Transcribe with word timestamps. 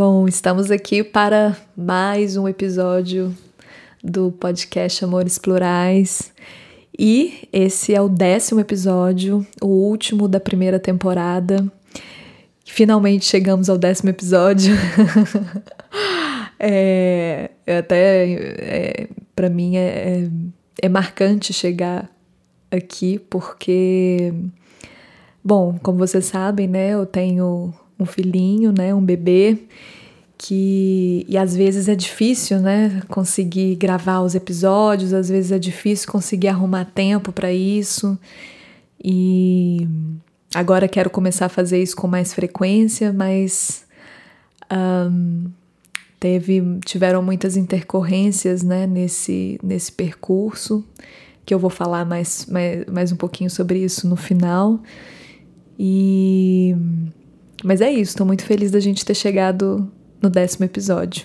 Bom, 0.00 0.28
estamos 0.28 0.70
aqui 0.70 1.02
para 1.02 1.56
mais 1.76 2.36
um 2.36 2.46
episódio 2.46 3.36
do 4.00 4.30
podcast 4.30 5.04
Amores 5.04 5.38
Plurais. 5.38 6.32
E 6.96 7.48
esse 7.52 7.92
é 7.92 8.00
o 8.00 8.08
décimo 8.08 8.60
episódio, 8.60 9.44
o 9.60 9.66
último 9.66 10.28
da 10.28 10.38
primeira 10.38 10.78
temporada. 10.78 11.66
Finalmente 12.64 13.24
chegamos 13.24 13.68
ao 13.68 13.76
décimo 13.76 14.10
episódio. 14.10 14.76
é, 16.60 17.50
até 17.66 18.30
é, 18.30 19.08
para 19.34 19.50
mim 19.50 19.78
é, 19.78 19.80
é, 19.80 20.30
é 20.80 20.88
marcante 20.88 21.52
chegar 21.52 22.08
aqui 22.70 23.18
porque, 23.18 24.32
bom, 25.42 25.76
como 25.82 25.98
vocês 25.98 26.26
sabem, 26.26 26.68
né, 26.68 26.90
eu 26.90 27.04
tenho 27.04 27.74
um 27.98 28.06
filhinho, 28.06 28.72
né, 28.72 28.94
um 28.94 29.04
bebê, 29.04 29.58
que 30.36 31.26
e 31.28 31.36
às 31.36 31.54
vezes 31.56 31.88
é 31.88 31.94
difícil, 31.94 32.60
né, 32.60 33.02
conseguir 33.08 33.74
gravar 33.76 34.20
os 34.20 34.34
episódios, 34.34 35.12
às 35.12 35.28
vezes 35.28 35.52
é 35.52 35.58
difícil 35.58 36.10
conseguir 36.10 36.48
arrumar 36.48 36.84
tempo 36.84 37.32
para 37.32 37.52
isso. 37.52 38.18
E 39.02 39.86
agora 40.54 40.88
quero 40.88 41.10
começar 41.10 41.46
a 41.46 41.48
fazer 41.48 41.82
isso 41.82 41.96
com 41.96 42.06
mais 42.06 42.32
frequência, 42.32 43.12
mas 43.12 43.84
um, 44.72 45.46
teve 46.20 46.62
tiveram 46.84 47.22
muitas 47.22 47.56
intercorrências, 47.56 48.62
né, 48.62 48.86
nesse 48.86 49.58
nesse 49.62 49.90
percurso 49.92 50.84
que 51.48 51.54
eu 51.54 51.58
vou 51.58 51.70
falar 51.70 52.04
mais, 52.04 52.44
mais, 52.44 52.84
mais 52.86 53.10
um 53.10 53.16
pouquinho 53.16 53.48
sobre 53.48 53.82
isso 53.82 54.06
no 54.06 54.16
final. 54.16 54.78
E 55.78 56.76
mas 57.64 57.80
é 57.80 57.90
isso, 57.90 58.12
estou 58.12 58.26
muito 58.26 58.44
feliz 58.44 58.70
da 58.70 58.80
gente 58.80 59.04
ter 59.04 59.14
chegado 59.14 59.90
no 60.20 60.30
décimo 60.30 60.64
episódio. 60.64 61.24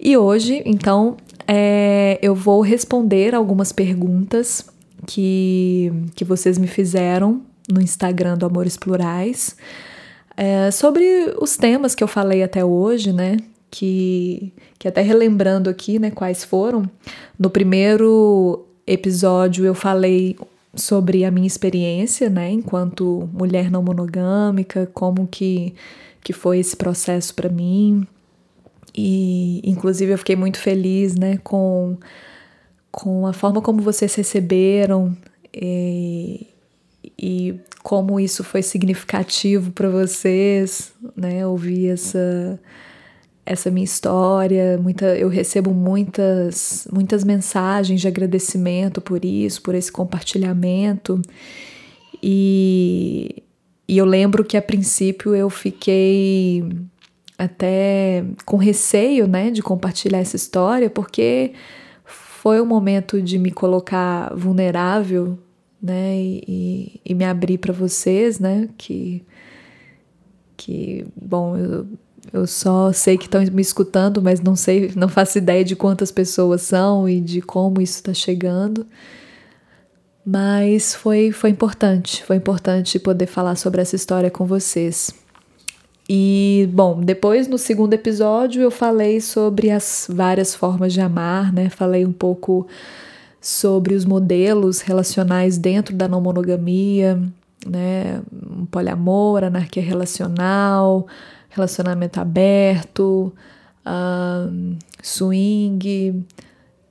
E 0.00 0.16
hoje, 0.16 0.62
então, 0.64 1.16
é, 1.46 2.18
eu 2.22 2.34
vou 2.34 2.60
responder 2.60 3.34
algumas 3.34 3.72
perguntas 3.72 4.66
que, 5.06 5.92
que 6.14 6.24
vocês 6.24 6.58
me 6.58 6.66
fizeram 6.66 7.42
no 7.70 7.80
Instagram 7.80 8.36
do 8.36 8.46
Amores 8.46 8.76
Plurais 8.76 9.56
é, 10.36 10.70
sobre 10.70 11.04
os 11.40 11.56
temas 11.56 11.94
que 11.94 12.02
eu 12.02 12.08
falei 12.08 12.42
até 12.42 12.64
hoje, 12.64 13.12
né? 13.12 13.36
Que, 13.70 14.52
que 14.78 14.86
até 14.86 15.00
relembrando 15.00 15.68
aqui, 15.68 15.98
né, 15.98 16.10
quais 16.10 16.44
foram. 16.44 16.88
No 17.38 17.50
primeiro 17.50 18.66
episódio 18.86 19.64
eu 19.64 19.74
falei 19.74 20.36
sobre 20.76 21.24
a 21.24 21.30
minha 21.30 21.46
experiência, 21.46 22.28
né, 22.28 22.50
enquanto 22.50 23.28
mulher 23.32 23.70
não 23.70 23.82
monogâmica, 23.82 24.88
como 24.92 25.26
que, 25.26 25.74
que 26.22 26.32
foi 26.32 26.58
esse 26.58 26.76
processo 26.76 27.34
para 27.34 27.48
mim. 27.48 28.06
E, 28.96 29.60
inclusive, 29.64 30.12
eu 30.12 30.18
fiquei 30.18 30.36
muito 30.36 30.58
feliz, 30.58 31.16
né, 31.16 31.38
com, 31.38 31.96
com 32.90 33.26
a 33.26 33.32
forma 33.32 33.60
como 33.60 33.82
vocês 33.82 34.14
receberam 34.14 35.16
e, 35.52 36.46
e 37.18 37.58
como 37.82 38.18
isso 38.18 38.42
foi 38.42 38.62
significativo 38.62 39.70
para 39.72 39.88
vocês, 39.88 40.92
né, 41.16 41.46
ouvir 41.46 41.88
essa 41.88 42.58
essa 43.46 43.70
minha 43.70 43.84
história, 43.84 44.78
muita, 44.78 45.16
eu 45.16 45.28
recebo 45.28 45.72
muitas, 45.74 46.88
muitas 46.92 47.22
mensagens 47.24 48.00
de 48.00 48.08
agradecimento 48.08 49.00
por 49.00 49.24
isso, 49.24 49.60
por 49.62 49.74
esse 49.74 49.92
compartilhamento. 49.92 51.20
E, 52.22 53.42
e 53.86 53.98
eu 53.98 54.06
lembro 54.06 54.44
que 54.44 54.56
a 54.56 54.62
princípio 54.62 55.34
eu 55.34 55.50
fiquei 55.50 56.64
até 57.36 58.24
com 58.46 58.56
receio, 58.56 59.26
né, 59.26 59.50
de 59.50 59.62
compartilhar 59.62 60.20
essa 60.20 60.36
história, 60.36 60.88
porque 60.88 61.52
foi 62.04 62.60
um 62.60 62.66
momento 62.66 63.20
de 63.20 63.38
me 63.38 63.50
colocar 63.50 64.34
vulnerável, 64.34 65.38
né, 65.82 66.16
e, 66.16 67.00
e 67.04 67.14
me 67.14 67.24
abrir 67.24 67.58
para 67.58 67.72
vocês, 67.72 68.38
né, 68.38 68.70
que 68.78 69.22
que 70.56 71.04
bom, 71.20 71.56
eu 71.56 71.86
eu 72.32 72.46
só 72.46 72.92
sei 72.92 73.18
que 73.18 73.26
estão 73.26 73.42
me 73.52 73.62
escutando, 73.62 74.22
mas 74.22 74.40
não 74.40 74.56
sei, 74.56 74.92
não 74.96 75.08
faço 75.08 75.38
ideia 75.38 75.64
de 75.64 75.76
quantas 75.76 76.10
pessoas 76.10 76.62
são 76.62 77.08
e 77.08 77.20
de 77.20 77.40
como 77.40 77.80
isso 77.80 77.96
está 77.96 78.14
chegando. 78.14 78.86
Mas 80.24 80.94
foi, 80.94 81.30
foi 81.32 81.50
importante, 81.50 82.24
foi 82.24 82.36
importante 82.36 82.98
poder 82.98 83.26
falar 83.26 83.56
sobre 83.56 83.82
essa 83.82 83.94
história 83.94 84.30
com 84.30 84.46
vocês. 84.46 85.12
E, 86.08 86.68
bom, 86.72 87.00
depois 87.00 87.48
no 87.48 87.58
segundo 87.58 87.94
episódio 87.94 88.62
eu 88.62 88.70
falei 88.70 89.20
sobre 89.20 89.70
as 89.70 90.06
várias 90.08 90.54
formas 90.54 90.92
de 90.92 91.00
amar, 91.00 91.52
né? 91.52 91.68
Falei 91.70 92.04
um 92.04 92.12
pouco 92.12 92.66
sobre 93.40 93.94
os 93.94 94.04
modelos 94.04 94.80
relacionais 94.80 95.58
dentro 95.58 95.94
da 95.94 96.08
não 96.08 96.20
monogamia, 96.20 97.20
né? 97.66 98.22
Poliamor, 98.70 99.44
anarquia 99.44 99.82
relacional, 99.82 101.06
relacionamento 101.50 102.20
aberto, 102.20 103.32
uh, 103.86 104.76
swing, 105.02 106.24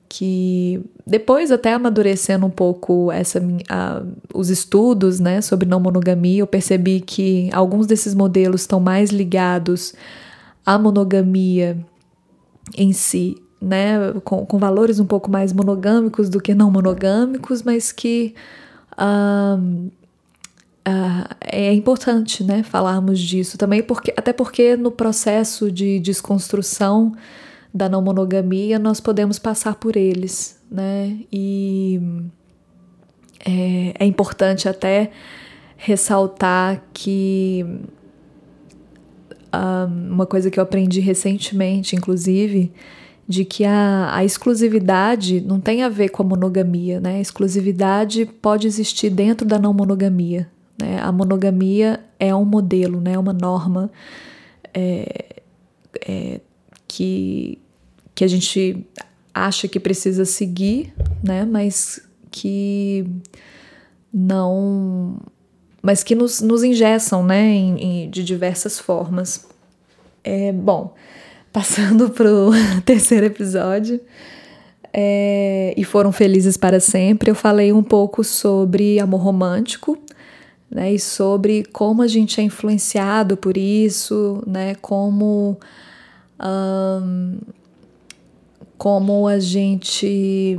que 0.08 0.80
depois 1.06 1.50
até 1.50 1.72
amadurecendo 1.72 2.46
um 2.46 2.50
pouco 2.50 3.10
essa 3.10 3.40
uh, 3.40 4.12
os 4.32 4.48
estudos 4.48 5.18
né, 5.18 5.40
sobre 5.40 5.68
não 5.68 5.80
monogamia, 5.80 6.40
eu 6.40 6.46
percebi 6.46 7.00
que 7.00 7.50
alguns 7.52 7.86
desses 7.86 8.14
modelos 8.14 8.62
estão 8.62 8.80
mais 8.80 9.10
ligados 9.10 9.94
à 10.64 10.78
monogamia 10.78 11.76
em 12.76 12.92
si, 12.92 13.36
né, 13.60 14.12
com, 14.24 14.46
com 14.46 14.58
valores 14.58 15.00
um 15.00 15.04
pouco 15.04 15.30
mais 15.30 15.52
monogâmicos 15.52 16.28
do 16.28 16.40
que 16.40 16.54
não 16.54 16.70
monogâmicos, 16.70 17.62
mas 17.62 17.90
que 17.92 18.34
Uh, 20.86 21.24
é 21.40 21.72
importante 21.72 22.44
né, 22.44 22.62
falarmos 22.62 23.18
disso 23.18 23.56
também, 23.56 23.82
porque, 23.82 24.12
até 24.16 24.34
porque 24.34 24.76
no 24.76 24.90
processo 24.90 25.72
de 25.72 25.98
desconstrução 25.98 27.14
da 27.72 27.88
não 27.88 28.02
monogamia 28.02 28.78
nós 28.78 29.00
podemos 29.00 29.38
passar 29.38 29.76
por 29.76 29.96
eles, 29.96 30.60
né? 30.70 31.18
E 31.32 32.00
é, 33.44 33.94
é 33.98 34.06
importante 34.06 34.68
até 34.68 35.10
ressaltar 35.76 36.82
que 36.92 37.64
uh, 39.54 39.86
uma 39.86 40.26
coisa 40.26 40.50
que 40.50 40.58
eu 40.58 40.62
aprendi 40.62 41.00
recentemente, 41.00 41.96
inclusive, 41.96 42.72
de 43.26 43.44
que 43.44 43.64
a, 43.64 44.14
a 44.14 44.24
exclusividade 44.24 45.40
não 45.40 45.60
tem 45.60 45.82
a 45.82 45.88
ver 45.88 46.10
com 46.10 46.22
a 46.22 46.26
monogamia, 46.26 47.00
né? 47.00 47.16
A 47.16 47.20
exclusividade 47.20 48.26
pode 48.26 48.66
existir 48.66 49.10
dentro 49.10 49.46
da 49.46 49.58
não 49.58 49.74
monogamia, 49.74 50.48
né? 50.78 50.98
A 51.00 51.12
monogamia 51.12 52.00
é 52.18 52.34
um 52.34 52.44
modelo, 52.44 53.00
né? 53.00 53.18
uma 53.18 53.32
norma 53.32 53.90
é, 54.72 55.42
é, 56.06 56.40
que, 56.88 57.58
que 58.14 58.24
a 58.24 58.28
gente 58.28 58.86
acha 59.32 59.68
que 59.68 59.78
precisa 59.78 60.24
seguir, 60.24 60.92
né? 61.22 61.44
mas 61.44 62.00
que 62.30 63.06
não. 64.12 65.18
mas 65.82 66.02
que 66.02 66.14
nos, 66.14 66.40
nos 66.40 66.62
engessam 66.62 67.24
né? 67.24 67.44
Em, 67.46 67.78
em, 67.78 68.10
de 68.10 68.24
diversas 68.24 68.78
formas. 68.78 69.46
É, 70.22 70.52
bom, 70.52 70.94
passando 71.52 72.10
para 72.10 72.32
o 72.32 72.50
terceiro 72.84 73.26
episódio. 73.26 74.00
É, 74.96 75.74
e 75.76 75.82
foram 75.82 76.12
felizes 76.12 76.56
para 76.56 76.78
sempre. 76.78 77.28
Eu 77.28 77.34
falei 77.34 77.72
um 77.72 77.82
pouco 77.82 78.22
sobre 78.22 79.00
amor 79.00 79.20
romântico, 79.20 79.98
né, 80.74 80.92
e 80.92 80.98
sobre 80.98 81.64
como 81.72 82.02
a 82.02 82.08
gente 82.08 82.40
é 82.40 82.44
influenciado 82.44 83.36
por 83.36 83.56
isso, 83.56 84.42
né, 84.44 84.74
como, 84.74 85.56
como 88.76 89.28
a 89.28 89.38
gente 89.38 90.58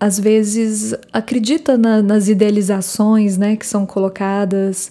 às 0.00 0.18
vezes 0.18 0.92
acredita 1.12 1.78
na, 1.78 2.02
nas 2.02 2.26
idealizações 2.26 3.38
né, 3.38 3.54
que 3.54 3.66
são 3.66 3.86
colocadas 3.86 4.90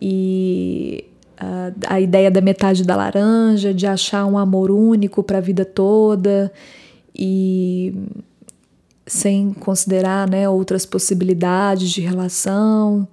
e 0.00 1.04
a, 1.38 1.94
a 1.94 2.00
ideia 2.00 2.30
da 2.30 2.42
metade 2.42 2.84
da 2.84 2.94
laranja, 2.94 3.72
de 3.72 3.86
achar 3.86 4.26
um 4.26 4.36
amor 4.36 4.70
único 4.70 5.22
para 5.22 5.38
a 5.38 5.40
vida 5.40 5.64
toda 5.64 6.52
e 7.14 7.94
sem 9.10 9.52
considerar 9.52 10.30
né, 10.30 10.48
outras 10.48 10.86
possibilidades 10.86 11.90
de 11.90 12.00
relação 12.00 13.08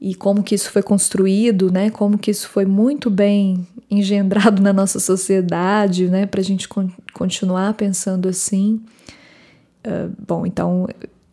e 0.00 0.14
como 0.14 0.42
que 0.42 0.54
isso 0.54 0.70
foi 0.70 0.82
construído, 0.82 1.70
né, 1.70 1.90
como 1.90 2.16
que 2.16 2.30
isso 2.30 2.48
foi 2.48 2.64
muito 2.64 3.10
bem 3.10 3.66
engendrado 3.90 4.62
na 4.64 4.72
nossa 4.72 4.98
sociedade, 4.98 6.08
né, 6.08 6.24
para 6.24 6.40
a 6.40 6.44
gente 6.44 6.66
con 6.66 6.88
continuar 7.12 7.74
pensando 7.74 8.30
assim. 8.30 8.80
Uh, 9.86 10.10
bom, 10.26 10.46
então 10.46 10.88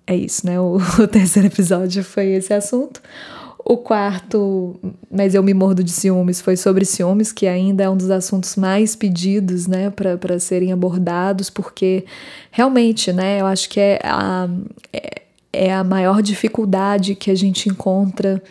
é 0.06 0.18
isso, 0.18 0.45
né? 0.45 0.60
O, 0.60 0.75
o, 1.00 1.07
terceiro 1.07 1.48
episódio 1.48 2.04
foi 2.04 2.34
esse 2.34 2.54
assunto. 2.54 3.01
O 3.69 3.75
quarto, 3.75 4.79
mas 5.11 5.35
eu 5.35 5.43
me 5.43 5.53
mordo 5.53 5.83
de 5.83 5.91
ciúmes, 5.91 6.39
foi 6.39 6.55
sobre 6.55 6.85
ciúmes, 6.85 7.33
que 7.33 7.45
ainda 7.45 7.83
é 7.83 7.89
um 7.89 7.97
dos 7.97 8.09
assuntos 8.09 8.55
mais 8.55 8.95
pedidos, 8.95 9.67
né, 9.67 9.89
para 9.89 10.39
serem 10.39 10.71
abordados, 10.71 11.49
porque 11.49 12.05
realmente, 12.49 13.11
né, 13.11 13.41
eu 13.41 13.45
acho 13.45 13.69
que 13.69 13.77
é 13.77 13.99
a, 14.05 14.47
é, 14.93 15.21
é 15.51 15.73
a 15.73 15.83
maior 15.83 16.21
dificuldade 16.21 17.13
que 17.13 17.29
a 17.29 17.35
gente 17.35 17.67
encontra 17.67 18.41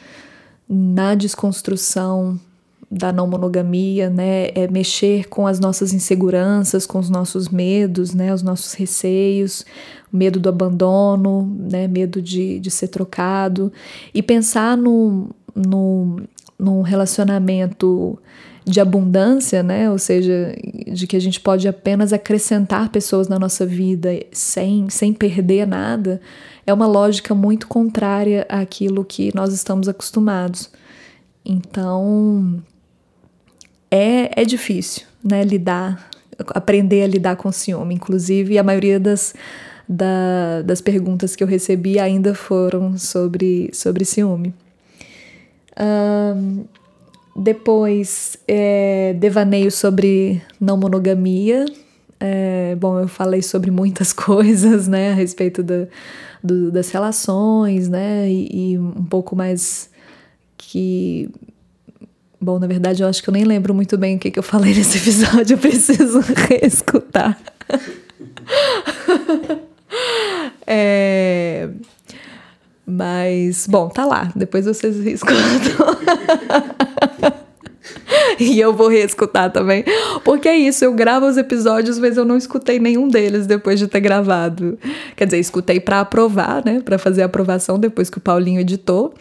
na 0.69 1.15
desconstrução 1.15 2.39
da 2.97 3.13
não 3.13 3.27
monogamia, 3.27 4.09
né, 4.09 4.49
é 4.55 4.67
mexer 4.69 5.29
com 5.29 5.47
as 5.47 5.61
nossas 5.61 5.93
inseguranças, 5.93 6.87
com 6.87 6.99
os 6.99 7.11
nossos 7.11 7.49
medos, 7.49 8.15
né, 8.15 8.33
os 8.33 8.43
nossos 8.43 8.73
receios, 8.73 9.65
medo 10.13 10.41
do 10.41 10.49
abandono, 10.49 11.55
né, 11.59 11.87
medo 11.87 12.23
de, 12.23 12.59
de 12.59 12.71
ser 12.71 12.89
trocado, 12.89 13.73
e 14.15 14.23
pensar 14.23 14.77
no, 14.77 15.29
no, 15.55 16.21
num 16.59 16.81
relacionamento 16.81 18.19
de 18.65 18.81
abundância, 18.81 19.63
né, 19.63 19.91
ou 19.91 19.99
seja, 19.99 20.57
de 20.93 21.07
que 21.07 21.17
a 21.17 21.21
gente 21.21 21.39
pode 21.39 21.69
apenas 21.69 22.13
acrescentar 22.13 22.89
pessoas 22.89 23.29
na 23.29 23.39
nossa 23.39 23.65
vida 23.65 24.11
sem, 24.33 24.89
sem 24.89 25.13
perder 25.13 25.67
nada, 25.67 26.21
é 26.67 26.73
uma 26.73 26.87
lógica 26.87 27.35
muito 27.35 27.69
contrária 27.69 28.45
àquilo 28.49 29.05
que 29.05 29.33
nós 29.35 29.53
estamos 29.53 29.89
acostumados. 29.89 30.71
Então, 31.45 32.61
é, 33.91 34.43
é 34.43 34.45
difícil, 34.45 35.07
né, 35.23 35.43
lidar, 35.43 36.11
aprender 36.49 37.03
a 37.03 37.07
lidar 37.07 37.37
com 37.37 37.51
ciúme. 37.53 37.95
Inclusive, 37.95 38.59
a 38.59 38.63
maioria 38.63 38.99
das, 38.99 39.35
da, 39.89 40.63
das 40.63 40.81
perguntas 40.81 41.37
que 41.37 41.43
eu 41.43 41.49
recebi 41.49 41.99
ainda 41.99 42.35
foram 42.35 42.99
sobre, 42.99 43.71
sobre 43.73 44.05
ciúme. 44.05 44.55
Um, 45.79 46.65
depois, 47.37 48.39
é, 48.49 49.15
devaneio 49.19 49.71
sobre 49.71 50.43
não 50.61 50.77
monogamia. 50.77 51.67
É, 52.19 52.75
bom, 52.77 52.99
eu 52.99 53.09
falei 53.09 53.43
sobre 53.43 53.71
muitas 53.71 54.13
coisas, 54.15 54.89
né, 54.89 55.13
a 55.13 55.15
respeito 55.15 55.63
da, 55.63 55.87
do, 56.43 56.73
das 56.73 56.91
relações, 56.91 57.89
né, 57.89 58.29
e, 58.31 58.73
e 58.73 58.79
um 58.79 59.05
pouco 59.05 59.37
mais 59.37 59.91
que 60.57 61.31
Bom, 62.41 62.59
na 62.59 62.67
verdade, 62.67 63.03
eu 63.03 63.09
acho 63.09 63.23
que 63.23 63.29
eu 63.29 63.33
nem 63.33 63.45
lembro 63.45 63.75
muito 63.75 63.97
bem 63.97 64.17
o 64.17 64.19
que, 64.19 64.31
que 64.31 64.39
eu 64.39 64.43
falei 64.43 64.75
nesse 64.75 64.99
episódio, 64.99 65.55
eu 65.55 65.59
preciso 65.59 66.21
reescutar. 66.49 67.39
é... 70.67 71.69
Mas, 72.87 73.67
bom, 73.67 73.89
tá 73.89 74.05
lá. 74.05 74.31
Depois 74.37 74.67
vocês 74.67 75.03
reescutam. 75.03 75.37
e 78.39 78.61
eu 78.61 78.73
vou 78.73 78.89
reescutar 78.89 79.51
também. 79.51 79.85
Porque 80.25 80.49
é 80.49 80.57
isso, 80.57 80.85
eu 80.85 80.93
gravo 80.93 81.27
os 81.27 81.37
episódios, 81.37 81.99
mas 81.99 82.17
eu 82.17 82.25
não 82.25 82.37
escutei 82.37 82.79
nenhum 82.79 83.09
deles 83.09 83.47
depois 83.47 83.79
de 83.79 83.87
ter 83.87 84.01
gravado. 84.01 84.79
Quer 85.15 85.27
dizer, 85.27 85.39
escutei 85.39 85.81
para 85.81 86.01
aprovar, 86.01 86.65
né? 86.65 86.81
Para 86.85 86.99
fazer 86.99 87.23
a 87.23 87.27
aprovação 87.27 87.79
depois 87.79 88.11
que 88.11 88.19
o 88.19 88.21
Paulinho 88.21 88.61
editou. 88.61 89.15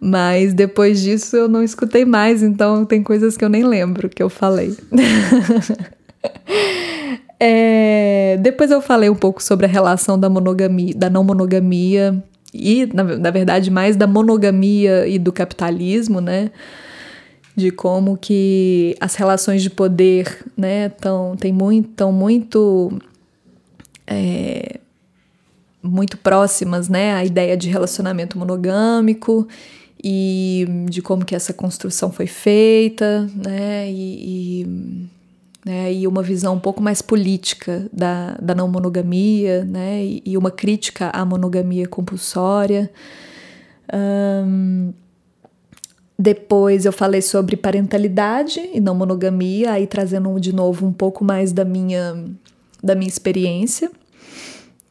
Mas 0.00 0.52
depois 0.52 1.00
disso 1.00 1.36
eu 1.36 1.48
não 1.48 1.62
escutei 1.62 2.04
mais, 2.04 2.42
então 2.42 2.84
tem 2.84 3.02
coisas 3.02 3.36
que 3.36 3.44
eu 3.44 3.48
nem 3.48 3.64
lembro 3.64 4.08
que 4.08 4.22
eu 4.22 4.28
falei. 4.28 4.76
é, 7.40 8.36
depois 8.40 8.70
eu 8.70 8.82
falei 8.82 9.08
um 9.08 9.14
pouco 9.14 9.42
sobre 9.42 9.64
a 9.64 9.68
relação 9.68 10.18
da 10.18 10.28
monogamia, 10.28 10.92
da 10.94 11.08
não 11.08 11.24
monogamia 11.24 12.22
e, 12.52 12.86
na, 12.92 13.02
na 13.02 13.30
verdade, 13.30 13.70
mais 13.70 13.96
da 13.96 14.06
monogamia 14.06 15.08
e 15.08 15.18
do 15.18 15.32
capitalismo, 15.32 16.20
né? 16.20 16.50
De 17.56 17.70
como 17.70 18.16
que 18.16 18.96
as 19.00 19.14
relações 19.14 19.62
de 19.62 19.70
poder, 19.70 20.44
né, 20.56 20.88
tão, 20.88 21.36
tem 21.36 21.52
muito, 21.52 21.88
tão 21.90 22.12
muito 22.12 22.98
é, 24.06 24.80
muito 25.82 26.16
próximas, 26.16 26.88
né, 26.88 27.14
à 27.14 27.24
ideia 27.24 27.56
de 27.56 27.68
relacionamento 27.68 28.38
monogâmico 28.38 29.46
e 30.02 30.66
de 30.88 31.02
como 31.02 31.24
que 31.24 31.34
essa 31.34 31.52
construção 31.52 32.10
foi 32.10 32.26
feita, 32.26 33.28
né, 33.34 33.90
e, 33.90 34.62
e, 34.62 35.06
né, 35.64 35.92
e 35.92 36.06
uma 36.06 36.22
visão 36.22 36.54
um 36.54 36.60
pouco 36.60 36.82
mais 36.82 37.02
política 37.02 37.86
da, 37.92 38.36
da 38.40 38.54
não 38.54 38.66
monogamia, 38.66 39.64
né, 39.64 40.02
e, 40.02 40.22
e 40.24 40.38
uma 40.38 40.50
crítica 40.50 41.10
à 41.10 41.24
monogamia 41.24 41.86
compulsória. 41.86 42.90
Depois 46.18 46.84
eu 46.84 46.92
falei 46.92 47.20
sobre 47.20 47.56
parentalidade 47.56 48.60
e 48.72 48.80
não 48.80 48.94
monogamia, 48.94 49.72
aí 49.72 49.86
trazendo 49.86 50.38
de 50.38 50.54
novo 50.54 50.86
um 50.86 50.92
pouco 50.92 51.24
mais 51.24 51.52
da 51.52 51.64
minha, 51.64 52.24
da 52.82 52.94
minha 52.94 53.08
experiência, 53.08 53.90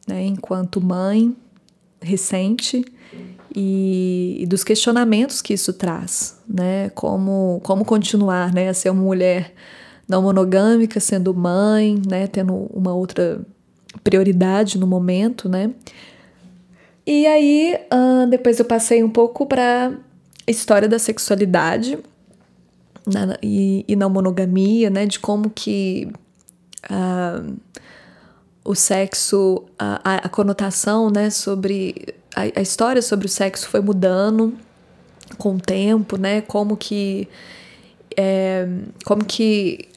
né, 0.06 0.26
enquanto 0.26 0.80
mãe 0.80 1.34
recente 2.00 2.84
e, 3.54 4.36
e, 4.40 4.46
dos 4.46 4.62
questionamentos 4.62 5.40
que 5.40 5.54
isso 5.54 5.72
traz, 5.72 6.38
né? 6.46 6.90
Como, 6.90 7.60
como 7.62 7.84
continuar 7.84 8.52
né, 8.52 8.68
a 8.68 8.74
ser 8.74 8.90
uma 8.90 9.02
mulher 9.02 9.54
não 10.08 10.22
monogâmica, 10.22 10.98
sendo 10.98 11.32
mãe, 11.32 12.00
né? 12.06 12.26
Tendo 12.26 12.52
uma 12.74 12.92
outra 12.92 13.40
prioridade 14.02 14.76
no 14.76 14.86
momento, 14.86 15.48
né? 15.48 15.70
E 17.06 17.26
aí, 17.26 17.78
uh, 17.92 18.26
depois 18.28 18.58
eu 18.58 18.64
passei 18.64 19.04
um 19.04 19.10
pouco 19.10 19.46
para 19.46 19.92
história 20.46 20.88
da 20.88 20.98
sexualidade 20.98 21.98
né, 23.06 23.36
e, 23.42 23.84
e 23.86 23.96
não 23.96 24.08
monogamia, 24.08 24.90
né? 24.90 25.06
De 25.06 25.18
como 25.18 25.50
que 25.50 26.08
uh, 26.90 27.56
o 28.64 28.74
sexo, 28.74 29.64
a, 29.78 30.16
a 30.16 30.28
conotação, 30.28 31.10
né? 31.10 31.30
Sobre 31.30 32.14
a, 32.34 32.42
a 32.58 32.62
história 32.62 33.02
sobre 33.02 33.26
o 33.26 33.28
sexo 33.28 33.68
foi 33.68 33.80
mudando 33.80 34.54
com 35.36 35.56
o 35.56 35.60
tempo, 35.60 36.16
né? 36.16 36.40
Como 36.40 36.76
que 36.76 37.28
é, 38.16 38.66
como 39.04 39.24
que 39.24 39.88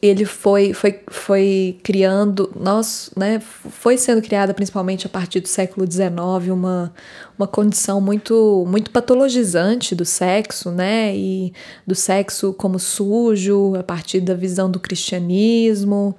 ele 0.00 0.24
foi, 0.24 0.72
foi, 0.72 1.00
foi 1.08 1.78
criando, 1.82 2.52
nós, 2.58 3.10
né, 3.16 3.40
foi 3.40 3.98
sendo 3.98 4.22
criada 4.22 4.54
principalmente 4.54 5.06
a 5.06 5.10
partir 5.10 5.40
do 5.40 5.48
século 5.48 5.90
XIX 5.90 6.08
uma, 6.50 6.92
uma 7.36 7.46
condição 7.46 8.00
muito, 8.00 8.64
muito 8.68 8.90
patologizante 8.90 9.94
do 9.94 10.04
sexo, 10.04 10.70
né, 10.70 11.16
e 11.16 11.52
do 11.86 11.94
sexo 11.94 12.52
como 12.52 12.78
sujo, 12.78 13.74
a 13.74 13.82
partir 13.82 14.20
da 14.20 14.34
visão 14.34 14.70
do 14.70 14.78
cristianismo, 14.78 16.14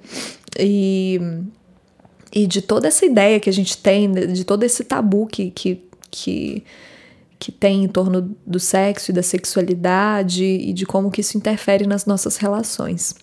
e 0.58 1.18
e 2.32 2.46
de 2.46 2.62
toda 2.62 2.88
essa 2.88 3.04
ideia 3.04 3.40
que 3.40 3.50
a 3.50 3.52
gente 3.52 3.76
tem, 3.76 4.10
de 4.12 4.44
todo 4.44 4.62
esse 4.62 4.84
tabu 4.84 5.26
que, 5.26 5.50
que, 5.50 5.82
que, 6.10 6.64
que 7.38 7.50
tem 7.50 7.84
em 7.84 7.88
torno 7.88 8.36
do 8.46 8.60
sexo 8.60 9.10
e 9.10 9.14
da 9.14 9.22
sexualidade 9.22 10.44
e 10.44 10.72
de 10.72 10.86
como 10.86 11.10
que 11.10 11.22
isso 11.22 11.36
interfere 11.36 11.86
nas 11.86 12.06
nossas 12.06 12.36
relações. 12.36 13.14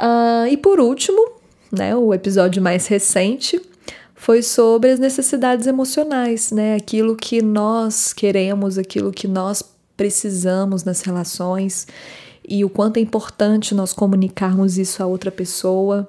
Uh, 0.00 0.46
e 0.50 0.56
por 0.56 0.80
último, 0.80 1.32
né, 1.70 1.94
o 1.94 2.14
episódio 2.14 2.62
mais 2.62 2.86
recente 2.86 3.60
foi 4.14 4.42
sobre 4.42 4.90
as 4.90 4.98
necessidades 4.98 5.66
emocionais, 5.66 6.50
né, 6.50 6.74
aquilo 6.74 7.14
que 7.14 7.42
nós 7.42 8.12
queremos, 8.12 8.78
aquilo 8.78 9.12
que 9.12 9.28
nós 9.28 9.62
precisamos 9.96 10.84
nas 10.84 11.02
relações 11.02 11.86
e 12.48 12.64
o 12.64 12.70
quanto 12.70 12.96
é 12.96 13.00
importante 13.00 13.74
nós 13.74 13.92
comunicarmos 13.92 14.78
isso 14.78 15.02
a 15.02 15.06
outra 15.06 15.30
pessoa 15.30 16.08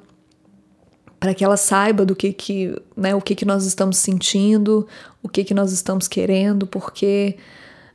para 1.19 1.33
que 1.36 1.43
ela 1.43 1.57
saiba 1.57 2.03
do 2.03 2.15
que 2.15 2.33
que, 2.33 2.75
né, 2.98 3.13
o 3.13 3.21
que 3.21 3.36
que 3.36 3.45
nós 3.45 3.65
estamos 3.65 3.98
sentindo, 3.98 4.88
o 5.21 5.29
que 5.29 5.43
que 5.43 5.53
nós 5.53 5.71
estamos 5.71 6.07
querendo, 6.07 6.65
porque 6.65 7.38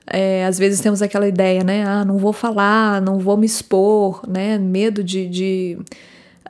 é, 0.06 0.46
às 0.46 0.58
vezes 0.58 0.80
temos 0.80 1.02
aquela 1.02 1.26
ideia, 1.26 1.64
né, 1.64 1.84
ah, 1.84 2.04
não 2.04 2.18
vou 2.18 2.32
falar, 2.32 3.00
não 3.02 3.18
vou 3.18 3.36
me 3.36 3.46
expor, 3.46 4.22
né, 4.28 4.56
medo 4.58 5.02
de, 5.02 5.28
de, 5.28 5.78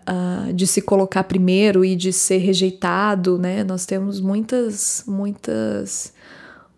uh, 0.08 0.52
de 0.52 0.66
se 0.66 0.82
colocar 0.82 1.24
primeiro 1.24 1.84
e 1.84 1.96
de 1.96 2.12
ser 2.12 2.38
rejeitado, 2.38 3.38
né, 3.38 3.64
nós 3.64 3.86
temos 3.86 4.20
muitas, 4.20 5.04
muitas, 5.06 6.12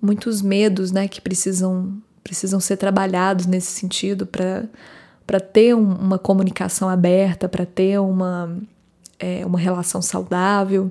muitos 0.01 0.41
medos, 0.41 0.93
né, 0.93 1.09
que 1.09 1.21
precisam, 1.21 1.95
precisam 2.23 2.61
ser 2.61 2.77
trabalhados 2.77 3.47
nesse 3.47 3.73
sentido 3.73 4.27
para 4.27 4.65
para 5.27 5.41
ter 5.41 5.75
um, 5.75 5.83
uma 5.83 6.19
comunicação 6.19 6.89
aberta, 6.89 7.51
para 7.51 7.67
ter 7.67 8.01
uma 8.01 8.59
é, 9.19 9.45
uma 9.45 9.59
relação 9.59 10.01
saudável. 10.01 10.91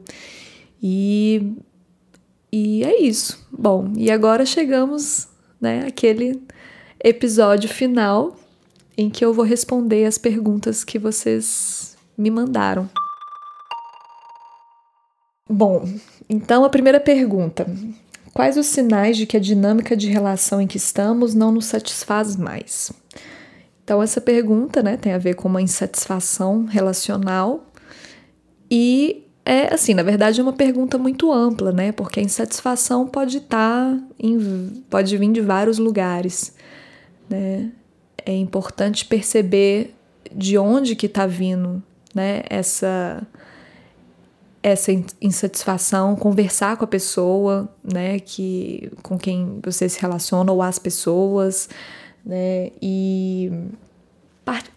E, 0.82 1.56
e 2.52 2.84
é 2.84 3.02
isso. 3.02 3.46
Bom, 3.52 3.92
e 3.96 4.12
agora 4.12 4.46
chegamos 4.46 5.28
né, 5.60 5.86
àquele 5.88 6.42
episódio 7.04 7.70
final 7.70 8.36
em 8.98 9.10
que 9.10 9.24
eu 9.24 9.34
vou 9.34 9.46
responder 9.46 10.06
as 10.06 10.18
perguntas 10.18 10.84
que 10.84 10.98
vocês 10.98 11.96
me 12.18 12.32
mandaram. 12.32 12.90
Bom, 15.50 15.88
então 16.30 16.66
a 16.66 16.70
primeira 16.70 17.00
pergunta: 17.00 17.66
Quais 18.38 18.56
os 18.56 18.68
sinais 18.68 19.18
de 19.18 19.26
que 19.26 19.36
a 19.36 19.40
dinâmica 19.40 19.98
de 19.98 20.10
relação 20.10 20.62
em 20.62 20.68
que 20.68 20.78
estamos 20.78 21.34
não 21.34 21.52
nos 21.52 21.66
satisfaz 21.66 22.36
mais? 22.36 22.92
Então, 23.84 24.04
essa 24.04 24.22
pergunta 24.22 24.84
né, 24.84 24.96
tem 24.96 25.14
a 25.14 25.18
ver 25.18 25.34
com 25.34 25.48
uma 25.48 25.62
insatisfação 25.62 26.66
relacional 26.66 27.66
e 28.70 29.27
é 29.48 29.74
assim, 29.74 29.94
na 29.94 30.04
verdade 30.04 30.40
é 30.40 30.44
uma 30.44 30.54
pergunta 30.54 30.98
muito 30.98 31.32
ampla, 31.32 31.72
né? 31.72 31.92
Porque 31.92 32.20
a 32.20 32.24
insatisfação 32.24 33.08
pode 33.08 33.38
estar 33.38 33.94
tá 33.94 34.00
em, 34.20 34.84
pode 34.90 35.16
vir 35.18 35.32
de 35.32 35.42
vários 35.42 35.78
lugares, 35.78 36.54
né? 37.30 37.72
É 38.26 38.36
importante 38.36 39.06
perceber 39.06 39.96
de 40.36 40.58
onde 40.58 40.96
que 40.96 41.06
está 41.06 41.26
vindo, 41.26 41.82
né? 42.14 42.44
Essa 42.50 43.26
essa 44.62 44.92
insatisfação, 45.22 46.16
conversar 46.16 46.76
com 46.76 46.84
a 46.84 46.88
pessoa, 46.88 47.70
né, 47.82 48.20
que 48.20 48.92
com 49.02 49.18
quem 49.18 49.62
você 49.64 49.88
se 49.88 50.02
relaciona 50.02 50.52
ou 50.52 50.62
as 50.62 50.78
pessoas, 50.78 51.70
né, 52.26 52.72
e 52.82 53.50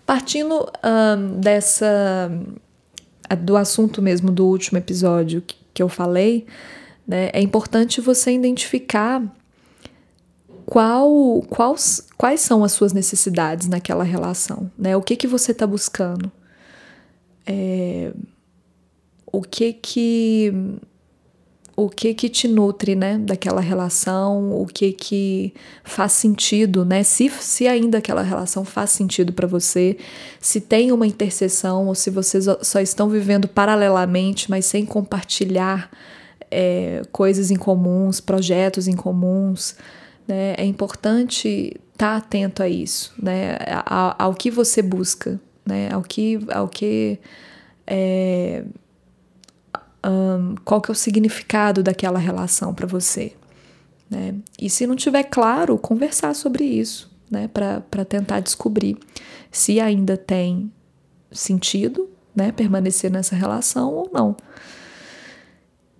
partindo 0.06 0.70
um, 0.84 1.40
dessa 1.40 2.30
do 3.36 3.56
assunto 3.56 4.02
mesmo 4.02 4.30
do 4.30 4.46
último 4.46 4.78
episódio 4.78 5.42
que, 5.42 5.56
que 5.72 5.82
eu 5.82 5.88
falei, 5.88 6.46
né, 7.06 7.30
é 7.32 7.40
importante 7.40 8.00
você 8.00 8.32
identificar 8.32 9.22
qual, 10.66 11.42
quais, 11.48 12.06
quais 12.16 12.40
são 12.40 12.62
as 12.62 12.72
suas 12.72 12.92
necessidades 12.92 13.66
naquela 13.68 14.04
relação, 14.04 14.70
né, 14.78 14.96
o 14.96 15.02
que 15.02 15.16
que 15.16 15.26
você 15.26 15.52
está 15.52 15.66
buscando. 15.66 16.30
É, 17.46 18.12
o 19.32 19.42
que 19.42 19.72
que 19.72 20.52
o 21.76 21.88
que 21.88 22.12
que 22.14 22.28
te 22.28 22.46
nutre, 22.46 22.94
né, 22.94 23.18
daquela 23.18 23.60
relação, 23.60 24.60
o 24.60 24.66
que 24.66 24.92
que 24.92 25.54
faz 25.82 26.12
sentido, 26.12 26.84
né, 26.84 27.02
se, 27.02 27.30
se 27.30 27.66
ainda 27.66 27.98
aquela 27.98 28.22
relação 28.22 28.64
faz 28.64 28.90
sentido 28.90 29.32
para 29.32 29.46
você, 29.46 29.96
se 30.40 30.60
tem 30.60 30.92
uma 30.92 31.06
interseção 31.06 31.86
ou 31.86 31.94
se 31.94 32.10
vocês 32.10 32.46
só 32.62 32.80
estão 32.80 33.08
vivendo 33.08 33.48
paralelamente, 33.48 34.50
mas 34.50 34.66
sem 34.66 34.84
compartilhar 34.84 35.90
é, 36.50 37.02
coisas 37.12 37.50
em 37.50 37.56
comuns, 37.56 38.20
projetos 38.20 38.88
em 38.88 38.96
comuns, 38.96 39.76
né, 40.26 40.54
é 40.58 40.64
importante 40.64 41.76
estar 41.92 42.12
tá 42.12 42.16
atento 42.16 42.62
a 42.62 42.68
isso, 42.68 43.12
né, 43.20 43.56
ao, 44.18 44.34
que 44.34 44.50
você 44.50 44.82
busca, 44.82 45.40
né, 45.64 45.88
ao 45.92 46.02
que, 46.02 46.38
ao 46.52 46.68
que 46.68 47.18
é, 47.86 48.64
um, 50.04 50.54
qual 50.64 50.80
que 50.80 50.90
é 50.90 50.92
o 50.92 50.94
significado 50.94 51.82
daquela 51.82 52.18
relação 52.18 52.74
para 52.74 52.86
você. 52.86 53.32
Né? 54.08 54.34
E 54.60 54.68
se 54.68 54.86
não 54.86 54.96
tiver 54.96 55.24
claro, 55.24 55.78
conversar 55.78 56.34
sobre 56.34 56.64
isso, 56.64 57.10
né? 57.30 57.48
para 57.48 58.04
tentar 58.04 58.40
descobrir 58.40 58.98
se 59.50 59.80
ainda 59.80 60.16
tem 60.16 60.70
sentido 61.30 62.08
né? 62.34 62.52
permanecer 62.52 63.10
nessa 63.10 63.36
relação 63.36 63.92
ou 63.92 64.10
não. 64.12 64.36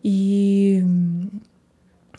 E, 0.02 0.82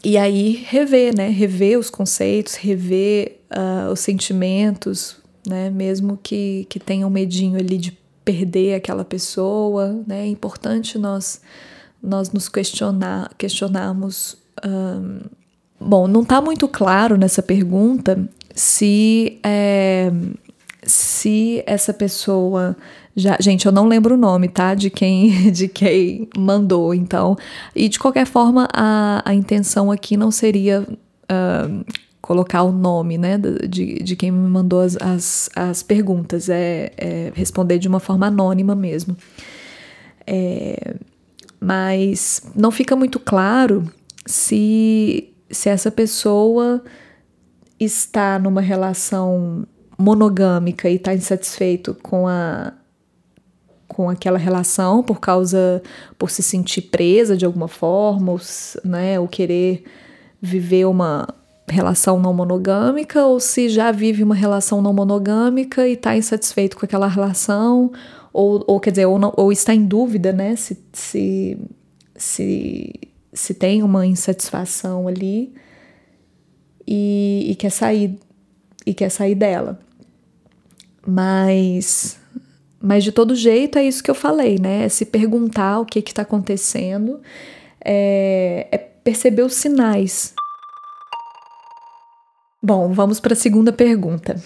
e 0.03 0.17
aí 0.17 0.63
rever, 0.67 1.15
né? 1.15 1.29
Rever 1.29 1.79
os 1.79 1.89
conceitos, 1.89 2.53
rever 2.55 3.39
uh, 3.51 3.91
os 3.91 3.99
sentimentos, 3.99 5.17
né? 5.47 5.69
Mesmo 5.71 6.19
que, 6.21 6.67
que 6.69 6.79
tenha 6.79 7.07
um 7.07 7.09
medinho 7.09 7.57
ali 7.57 7.77
de 7.77 7.97
perder 8.23 8.75
aquela 8.75 9.03
pessoa, 9.03 10.03
né? 10.05 10.21
É 10.21 10.27
importante 10.27 10.99
nós 10.99 11.41
nós 12.01 12.31
nos 12.31 12.49
questionar, 12.49 13.31
questionarmos. 13.37 14.37
Bom, 15.79 16.07
não 16.07 16.21
está 16.21 16.39
muito 16.39 16.67
claro 16.67 17.17
nessa 17.17 17.41
pergunta 17.41 18.29
se 18.53 19.39
é, 19.43 20.11
se 20.83 21.63
essa 21.65 21.93
pessoa 21.93 22.75
já, 23.15 23.37
gente, 23.41 23.65
eu 23.65 23.71
não 23.71 23.87
lembro 23.87 24.15
o 24.15 24.17
nome, 24.17 24.47
tá? 24.47 24.73
De 24.73 24.89
quem 24.89 25.51
de 25.51 25.67
quem 25.67 26.29
mandou, 26.37 26.93
então. 26.93 27.35
E 27.75 27.89
de 27.89 27.99
qualquer 27.99 28.25
forma, 28.25 28.67
a, 28.73 29.21
a 29.25 29.33
intenção 29.33 29.91
aqui 29.91 30.15
não 30.15 30.31
seria 30.31 30.81
uh, 30.81 31.85
colocar 32.21 32.63
o 32.63 32.71
nome, 32.71 33.17
né? 33.17 33.37
De, 33.37 34.01
de 34.01 34.15
quem 34.15 34.31
me 34.31 34.47
mandou 34.47 34.81
as, 34.81 34.95
as, 34.97 35.49
as 35.55 35.83
perguntas, 35.83 36.47
é, 36.47 36.91
é 36.97 37.31
responder 37.35 37.79
de 37.79 37.87
uma 37.87 37.99
forma 37.99 38.27
anônima 38.27 38.75
mesmo. 38.75 39.17
É, 40.25 40.95
mas 41.61 42.41
não 42.55 42.71
fica 42.71 42.95
muito 42.95 43.19
claro 43.19 43.83
se, 44.25 45.31
se 45.47 45.69
essa 45.69 45.91
pessoa 45.91 46.83
está 47.79 48.39
numa 48.39 48.61
relação 48.61 49.67
monogâmica 49.95 50.89
e 50.89 50.95
está 50.95 51.13
insatisfeito 51.13 51.95
com 52.01 52.27
a 52.27 52.73
com 53.87 54.09
aquela 54.09 54.37
relação 54.37 55.03
por 55.03 55.19
causa 55.19 55.83
por 56.17 56.31
se 56.31 56.41
sentir 56.41 56.83
presa 56.83 57.35
de 57.35 57.45
alguma 57.45 57.67
forma, 57.67 58.31
ou, 58.31 58.39
né, 58.85 59.19
ou 59.19 59.27
querer 59.27 59.83
viver 60.41 60.85
uma 60.85 61.27
relação 61.67 62.17
não 62.17 62.33
monogâmica, 62.33 63.25
ou 63.25 63.37
se 63.37 63.67
já 63.67 63.91
vive 63.91 64.23
uma 64.23 64.33
relação 64.33 64.81
não 64.81 64.93
monogâmica 64.93 65.85
e 65.85 65.93
está 65.93 66.15
insatisfeito 66.15 66.77
com 66.77 66.85
aquela 66.85 67.07
relação, 67.07 67.91
ou, 68.33 68.63
ou 68.67 68.79
quer 68.79 68.91
dizer, 68.91 69.05
ou, 69.05 69.19
não, 69.19 69.33
ou 69.35 69.51
está 69.51 69.73
em 69.73 69.85
dúvida, 69.85 70.31
né, 70.31 70.55
se, 70.55 70.77
se, 70.93 71.57
se, 72.15 72.93
se 73.33 73.53
tem 73.53 73.83
uma 73.83 74.05
insatisfação 74.05 75.07
ali 75.07 75.53
e, 76.87 77.47
e 77.49 77.55
quer 77.55 77.69
sair 77.69 78.17
e 78.85 78.93
quer 78.93 79.09
sair 79.09 79.35
dela. 79.35 79.79
Mas, 81.05 82.19
mas 82.81 83.03
de 83.03 83.11
todo 83.11 83.35
jeito 83.35 83.77
é 83.77 83.83
isso 83.83 84.03
que 84.03 84.11
eu 84.11 84.15
falei, 84.15 84.57
né? 84.59 84.85
É 84.85 84.89
se 84.89 85.05
perguntar 85.05 85.79
o 85.79 85.85
que 85.85 85.99
está 85.99 86.21
acontecendo, 86.21 87.21
é, 87.83 88.67
é 88.71 88.77
perceber 88.77 89.43
os 89.43 89.53
sinais. 89.53 90.33
Bom, 92.61 92.93
vamos 92.93 93.19
para 93.19 93.33
a 93.33 93.35
segunda 93.35 93.73
pergunta. 93.73 94.41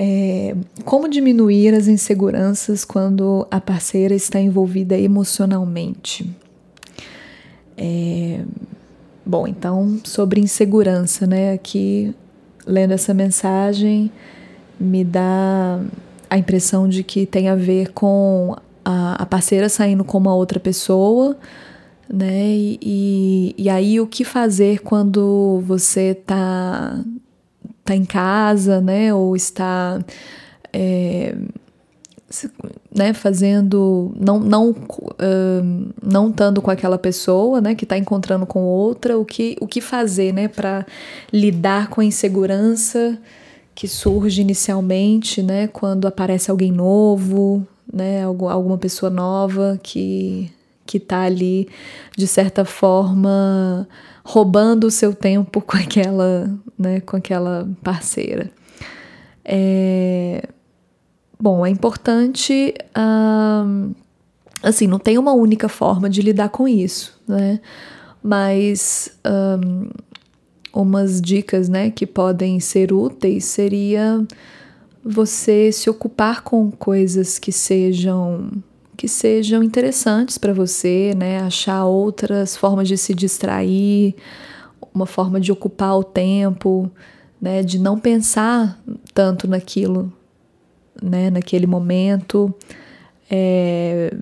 É, 0.00 0.54
como 0.84 1.08
diminuir 1.08 1.74
as 1.74 1.88
inseguranças 1.88 2.84
quando 2.84 3.44
a 3.50 3.60
parceira 3.60 4.14
está 4.14 4.38
envolvida 4.38 4.96
emocionalmente? 4.96 6.30
É, 7.76 8.42
bom, 9.26 9.48
então, 9.48 9.98
sobre 10.04 10.40
insegurança, 10.40 11.26
né? 11.26 11.52
Aqui, 11.52 12.14
lendo 12.64 12.92
essa 12.92 13.12
mensagem, 13.12 14.08
me 14.78 15.02
dá 15.02 15.80
a 16.30 16.38
impressão 16.38 16.88
de 16.88 17.02
que 17.02 17.26
tem 17.26 17.48
a 17.48 17.56
ver 17.56 17.90
com 17.92 18.54
a, 18.84 19.20
a 19.20 19.26
parceira 19.26 19.68
saindo 19.68 20.04
com 20.04 20.16
uma 20.16 20.32
outra 20.32 20.60
pessoa, 20.60 21.36
né? 22.08 22.46
E, 22.46 22.78
e, 22.80 23.54
e 23.58 23.68
aí, 23.68 24.00
o 24.00 24.06
que 24.06 24.22
fazer 24.22 24.78
quando 24.78 25.60
você 25.66 26.14
tá 26.14 27.04
está 27.88 27.94
em 27.94 28.04
casa, 28.04 28.80
né, 28.80 29.12
ou 29.14 29.34
está 29.34 29.98
é, 30.72 31.34
né, 32.94 33.14
fazendo, 33.14 34.12
não 34.20 34.38
não 34.38 34.70
uh, 34.70 35.92
não 36.02 36.28
estando 36.28 36.60
com 36.60 36.70
aquela 36.70 36.98
pessoa, 36.98 37.60
né, 37.60 37.74
que 37.74 37.84
está 37.84 37.96
encontrando 37.96 38.44
com 38.44 38.62
outra, 38.62 39.18
o 39.18 39.24
que 39.24 39.56
o 39.60 39.66
que 39.66 39.80
fazer, 39.80 40.32
né, 40.32 40.48
para 40.48 40.84
lidar 41.32 41.88
com 41.88 42.00
a 42.00 42.04
insegurança 42.04 43.18
que 43.74 43.88
surge 43.88 44.42
inicialmente, 44.42 45.42
né, 45.42 45.68
quando 45.68 46.06
aparece 46.06 46.50
alguém 46.50 46.72
novo, 46.72 47.66
né, 47.90 48.24
alguma 48.24 48.76
pessoa 48.76 49.08
nova 49.08 49.78
que 49.82 50.50
que 50.88 50.96
está 50.96 51.20
ali 51.20 51.68
de 52.16 52.26
certa 52.26 52.64
forma 52.64 53.86
roubando 54.24 54.86
o 54.86 54.90
seu 54.90 55.14
tempo 55.14 55.60
com 55.60 55.76
aquela, 55.76 56.50
né, 56.78 57.00
com 57.00 57.16
aquela 57.16 57.68
parceira. 57.84 58.50
É, 59.44 60.42
bom, 61.38 61.64
é 61.64 61.68
importante, 61.68 62.74
assim, 64.62 64.86
não 64.86 64.98
tem 64.98 65.18
uma 65.18 65.34
única 65.34 65.68
forma 65.68 66.08
de 66.08 66.22
lidar 66.22 66.48
com 66.48 66.66
isso, 66.66 67.20
né? 67.28 67.60
Mas 68.22 69.10
um, 69.24 69.88
umas 70.72 71.20
dicas, 71.20 71.68
né, 71.68 71.90
que 71.90 72.06
podem 72.06 72.60
ser 72.60 72.92
úteis 72.92 73.44
seria 73.44 74.26
você 75.04 75.70
se 75.70 75.88
ocupar 75.88 76.42
com 76.42 76.70
coisas 76.70 77.38
que 77.38 77.52
sejam 77.52 78.50
que 78.98 79.06
sejam 79.06 79.62
interessantes 79.62 80.36
para 80.38 80.52
você, 80.52 81.14
né? 81.16 81.38
Achar 81.38 81.84
outras 81.84 82.56
formas 82.56 82.88
de 82.88 82.98
se 82.98 83.14
distrair, 83.14 84.16
uma 84.92 85.06
forma 85.06 85.38
de 85.38 85.52
ocupar 85.52 85.96
o 85.96 86.02
tempo, 86.02 86.90
né? 87.40 87.62
De 87.62 87.78
não 87.78 87.96
pensar 87.96 88.76
tanto 89.14 89.46
naquilo, 89.46 90.12
né? 91.00 91.30
Naquele 91.30 91.64
momento. 91.64 92.52
É, 93.30 94.12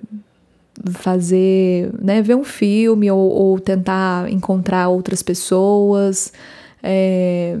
fazer, 0.91 1.91
né, 1.99 2.21
ver 2.21 2.35
um 2.35 2.43
filme 2.43 3.09
ou, 3.09 3.19
ou 3.19 3.59
tentar 3.59 4.31
encontrar 4.31 4.89
outras 4.89 5.23
pessoas, 5.23 6.31
é, 6.83 7.57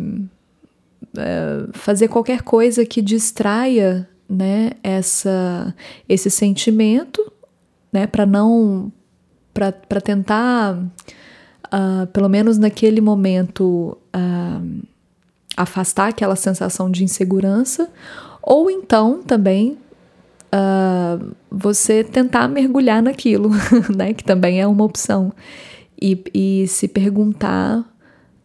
é, 1.17 1.67
fazer 1.73 2.09
qualquer 2.09 2.43
coisa 2.43 2.85
que 2.85 3.01
distraia, 3.01 4.07
né, 4.29 4.71
essa, 4.83 5.73
esse 6.07 6.29
sentimento, 6.29 7.31
né, 7.91 8.07
para 8.07 8.25
não, 8.25 8.91
para 9.53 10.01
tentar, 10.01 10.75
uh, 10.77 12.07
pelo 12.13 12.29
menos 12.29 12.57
naquele 12.57 13.01
momento, 13.01 13.97
uh, 14.15 14.87
afastar 15.55 16.09
aquela 16.09 16.35
sensação 16.35 16.91
de 16.91 17.03
insegurança, 17.03 17.89
ou 18.41 18.69
então 18.69 19.23
também 19.23 19.77
uh, 20.53 21.33
você 21.49 22.03
tentar 22.03 22.47
mergulhar 22.47 23.01
naquilo, 23.01 23.49
né? 23.95 24.13
Que 24.13 24.23
também 24.23 24.61
é 24.61 24.67
uma 24.67 24.83
opção. 24.83 25.33
E, 25.99 26.23
e 26.33 26.67
se 26.67 26.87
perguntar, 26.87 27.83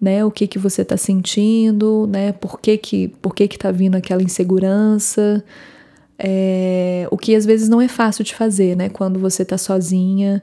né? 0.02 0.24
O 0.24 0.32
que 0.32 0.48
que 0.48 0.58
você 0.58 0.82
está 0.82 0.96
sentindo, 0.96 2.08
né? 2.08 2.32
Por 2.32 2.60
que 2.60 2.76
que, 2.76 3.06
por 3.22 3.32
que 3.32 3.46
que 3.46 3.56
tá 3.56 3.70
vindo 3.70 3.94
aquela 3.94 4.20
insegurança? 4.20 5.44
É, 6.18 7.06
o 7.08 7.16
que 7.16 7.36
às 7.36 7.46
vezes 7.46 7.68
não 7.68 7.80
é 7.80 7.86
fácil 7.86 8.24
de 8.24 8.34
fazer, 8.34 8.76
né? 8.76 8.88
Quando 8.88 9.20
você 9.20 9.42
está 9.42 9.56
sozinha 9.56 10.42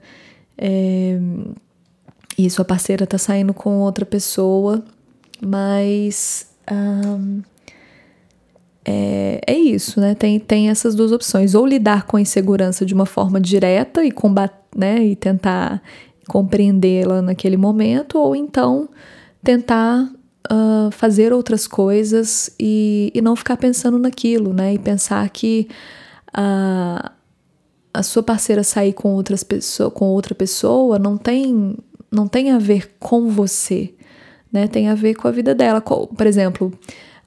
é, 0.58 1.20
e 2.38 2.50
sua 2.50 2.64
parceira 2.64 3.04
está 3.04 3.18
saindo 3.18 3.54
com 3.54 3.80
outra 3.80 4.06
pessoa, 4.06 4.82
mas 5.42 6.48
é, 8.86 9.42
é 9.46 9.58
isso, 9.58 10.00
né? 10.00 10.16
Tem, 10.16 10.40
tem 10.40 10.70
essas 10.70 10.96
duas 10.96 11.12
opções. 11.12 11.54
Ou 11.54 11.66
lidar 11.66 12.06
com 12.06 12.16
a 12.16 12.22
insegurança 12.22 12.86
de 12.86 12.94
uma 12.94 13.06
forma 13.06 13.42
direta 13.42 14.06
e 14.06 14.12
combater, 14.12 14.56
né? 14.74 15.04
E 15.04 15.18
tentar 15.18 15.82
compreendê-la 16.30 17.22
naquele 17.22 17.58
momento, 17.58 18.20
ou 18.20 18.36
então 18.36 18.88
tentar 19.44 20.10
uh, 20.52 20.92
fazer 20.92 21.34
outras 21.34 21.68
coisas 21.68 22.50
e, 22.60 23.12
e 23.14 23.22
não 23.22 23.36
ficar 23.36 23.58
pensando 23.58 23.98
naquilo, 23.98 24.54
né? 24.54 24.74
E 24.74 24.80
pensar 24.80 25.30
que 25.30 25.68
a, 26.34 27.12
a 27.94 28.04
sua 28.04 28.24
parceira 28.24 28.64
sair 28.64 28.94
com, 28.94 29.14
outras 29.14 29.44
pessoa, 29.44 29.90
com 29.92 30.06
outra 30.06 30.36
pessoa 30.36 31.00
não 31.00 31.18
tem, 31.18 31.78
não 32.12 32.28
tem 32.28 32.52
a 32.52 32.58
ver 32.58 32.96
com 33.00 33.30
você, 33.30 33.94
né? 34.52 34.68
Tem 34.68 34.90
a 34.90 34.96
ver 34.96 35.16
com 35.16 35.28
a 35.28 35.32
vida 35.32 35.54
dela. 35.56 35.82
Por 35.82 36.26
exemplo, 36.26 36.74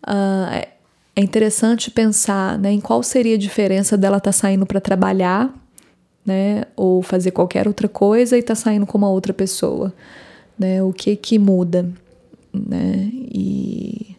uh, 0.07 0.73
é 1.15 1.21
interessante 1.21 1.91
pensar 1.91 2.59
né, 2.59 2.73
em 2.73 2.81
qual 2.81 3.03
seria 3.03 3.35
a 3.35 3.39
diferença 3.39 3.99
dela 3.99 4.17
estar 4.17 4.33
tá 4.33 4.33
saindo 4.33 4.65
para 4.65 4.81
trabalhar, 4.81 5.53
né, 6.25 6.65
ou 6.75 7.03
fazer 7.03 7.33
qualquer 7.33 7.67
outra 7.67 7.89
coisa 7.89 8.37
e 8.37 8.41
estar 8.41 8.55
tá 8.55 8.61
saindo 8.61 8.87
com 8.87 8.97
uma 8.97 9.11
outra 9.11 9.35
pessoa, 9.35 9.93
né? 10.59 10.83
O 10.83 10.93
que 10.93 11.17
que 11.17 11.39
muda, 11.39 11.93
né? 12.53 13.11
E 13.13 14.17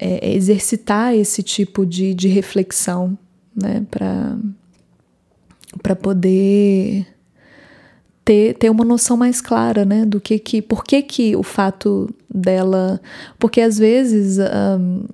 é, 0.00 0.30
é 0.30 0.34
exercitar 0.34 1.14
esse 1.14 1.42
tipo 1.42 1.84
de, 1.84 2.14
de 2.14 2.26
reflexão, 2.26 3.18
né, 3.54 3.84
para 3.90 4.36
poder 5.96 7.06
ter, 8.24 8.54
ter 8.54 8.70
uma 8.70 8.84
noção 8.84 9.16
mais 9.16 9.40
clara, 9.40 9.84
né, 9.84 10.06
do 10.06 10.20
que 10.20 10.38
que, 10.38 10.62
por 10.62 10.84
que 10.84 11.02
que 11.02 11.36
o 11.36 11.42
fato 11.42 12.08
dela, 12.32 13.00
porque 13.38 13.60
às 13.60 13.76
vezes 13.76 14.38
um, 14.38 15.04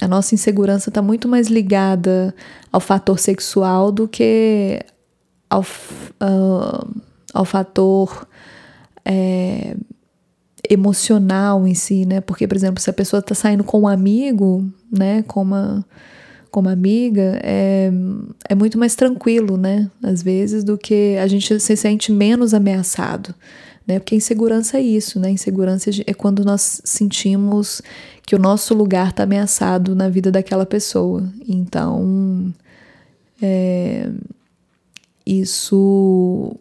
a 0.00 0.06
nossa 0.06 0.34
insegurança 0.34 0.90
está 0.90 1.02
muito 1.02 1.26
mais 1.26 1.48
ligada 1.48 2.34
ao 2.70 2.80
fator 2.80 3.18
sexual 3.18 3.90
do 3.90 4.06
que 4.06 4.80
ao, 5.50 5.62
uh, 5.62 7.02
ao 7.32 7.44
fator 7.44 8.28
é, 9.04 9.76
emocional 10.70 11.66
em 11.66 11.74
si, 11.74 12.04
né? 12.06 12.20
Porque, 12.20 12.46
por 12.46 12.56
exemplo, 12.56 12.80
se 12.80 12.90
a 12.90 12.92
pessoa 12.92 13.20
está 13.20 13.34
saindo 13.34 13.64
com 13.64 13.80
um 13.80 13.88
amigo, 13.88 14.64
né, 14.90 15.22
com 15.22 15.42
uma, 15.42 15.84
com 16.50 16.60
uma 16.60 16.72
amiga, 16.72 17.38
é, 17.42 17.90
é 18.48 18.54
muito 18.54 18.78
mais 18.78 18.94
tranquilo, 18.94 19.56
né? 19.56 19.90
Às 20.02 20.22
vezes, 20.22 20.64
do 20.64 20.76
que 20.76 21.16
a 21.20 21.26
gente 21.26 21.58
se 21.60 21.76
sente 21.76 22.12
menos 22.12 22.54
ameaçado 22.54 23.34
né? 23.86 24.00
Porque 24.00 24.16
insegurança 24.16 24.78
é 24.78 24.82
isso, 24.82 25.20
né? 25.20 25.30
Insegurança 25.30 25.90
é 26.06 26.12
quando 26.12 26.44
nós 26.44 26.82
sentimos 26.84 27.80
que 28.26 28.34
o 28.34 28.38
nosso 28.38 28.74
lugar 28.74 29.10
está 29.10 29.22
ameaçado 29.22 29.94
na 29.94 30.08
vida 30.08 30.32
daquela 30.32 30.66
pessoa. 30.66 31.22
Então, 31.46 32.52
é, 33.40 34.10
isso, 35.24 36.56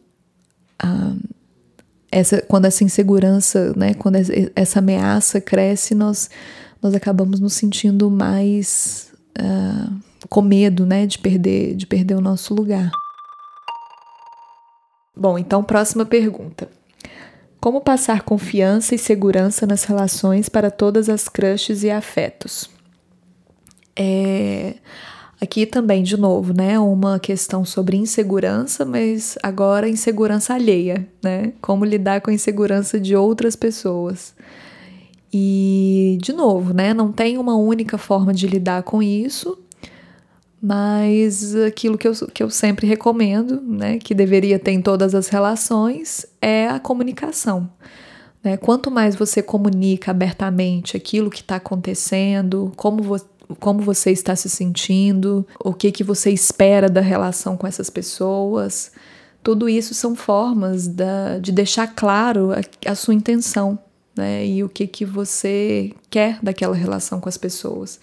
ah, 0.77 1.15
essa, 2.15 2.41
quando 2.41 2.63
essa 2.63 2.81
insegurança, 2.81 3.73
né? 3.75 3.93
Quando 3.93 4.15
essa 4.55 4.79
ameaça 4.79 5.41
cresce, 5.41 5.93
nós 5.93 6.29
nós 6.81 6.93
acabamos 6.93 7.39
nos 7.41 7.53
sentindo 7.53 8.09
mais 8.09 9.11
ah, 9.37 9.89
com 10.29 10.41
medo, 10.41 10.85
né? 10.85 11.05
De 11.05 11.19
perder, 11.19 11.75
de 11.75 11.85
perder 11.85 12.15
o 12.15 12.21
nosso 12.21 12.53
lugar. 12.53 12.89
Bom, 15.13 15.37
então 15.37 15.61
próxima 15.61 16.05
pergunta. 16.05 16.69
Como 17.59 17.81
passar 17.81 18.21
confiança 18.21 18.95
e 18.95 18.97
segurança 18.97 19.67
nas 19.67 19.83
relações 19.83 20.47
para 20.47 20.71
todas 20.71 21.09
as 21.09 21.27
crushes 21.27 21.83
e 21.83 21.89
afetos? 21.89 22.69
É, 23.93 24.75
aqui 25.39 25.65
também, 25.65 26.03
de 26.03 26.17
novo, 26.17 26.53
né, 26.53 26.79
uma 26.79 27.19
questão 27.19 27.65
sobre 27.65 27.97
insegurança, 27.97 28.85
mas 28.85 29.37
agora 29.43 29.89
insegurança 29.89 30.53
alheia, 30.53 31.07
né? 31.23 31.53
Como 31.61 31.85
lidar 31.85 32.21
com 32.21 32.29
a 32.29 32.33
insegurança 32.33 32.99
de 32.99 33.15
outras 33.15 33.55
pessoas. 33.55 34.33
E, 35.31 36.17
de 36.21 36.31
novo, 36.31 36.73
né, 36.73 36.93
não 36.93 37.11
tem 37.11 37.37
uma 37.37 37.55
única 37.55 37.97
forma 37.97 38.33
de 38.33 38.47
lidar 38.47 38.83
com 38.83 39.03
isso, 39.03 39.57
mas 40.61 41.55
aquilo 41.55 41.97
que 41.97 42.07
eu, 42.07 42.13
que 42.33 42.41
eu 42.41 42.49
sempre 42.49 42.87
recomendo, 42.87 43.61
né, 43.61 43.99
que 43.99 44.15
deveria 44.15 44.57
ter 44.57 44.71
em 44.71 44.81
todas 44.81 45.13
as 45.13 45.27
relações, 45.27 46.25
é 46.41 46.67
a 46.67 46.79
comunicação. 46.79 47.69
Né? 48.45 48.57
Quanto 48.57 48.89
mais 48.91 49.15
você 49.15 49.41
comunica 49.41 50.11
abertamente 50.11 50.95
aquilo 50.95 51.29
que 51.29 51.41
está 51.41 51.57
acontecendo, 51.57 52.71
como, 52.75 53.03
vo 53.03 53.17
como 53.59 53.81
você 53.81 54.11
está 54.11 54.35
se 54.35 54.49
sentindo, 54.49 55.45
o 55.63 55.73
que, 55.73 55.91
que 55.91 56.03
você 56.03 56.31
espera 56.31 56.89
da 56.89 57.01
relação 57.01 57.55
com 57.55 57.67
essas 57.67 57.89
pessoas, 57.89 58.91
tudo 59.43 59.69
isso 59.69 59.93
são 59.93 60.15
formas 60.15 60.87
da, 60.87 61.37
de 61.37 61.51
deixar 61.51 61.87
claro 61.87 62.51
a, 62.51 62.91
a 62.91 62.95
sua 62.95 63.13
intenção 63.13 63.77
né? 64.15 64.45
e 64.45 64.63
o 64.63 64.69
que, 64.69 64.87
que 64.87 65.05
você 65.05 65.91
quer 66.09 66.39
daquela 66.41 66.75
relação 66.75 67.19
com 67.19 67.29
as 67.29 67.37
pessoas. 67.37 67.99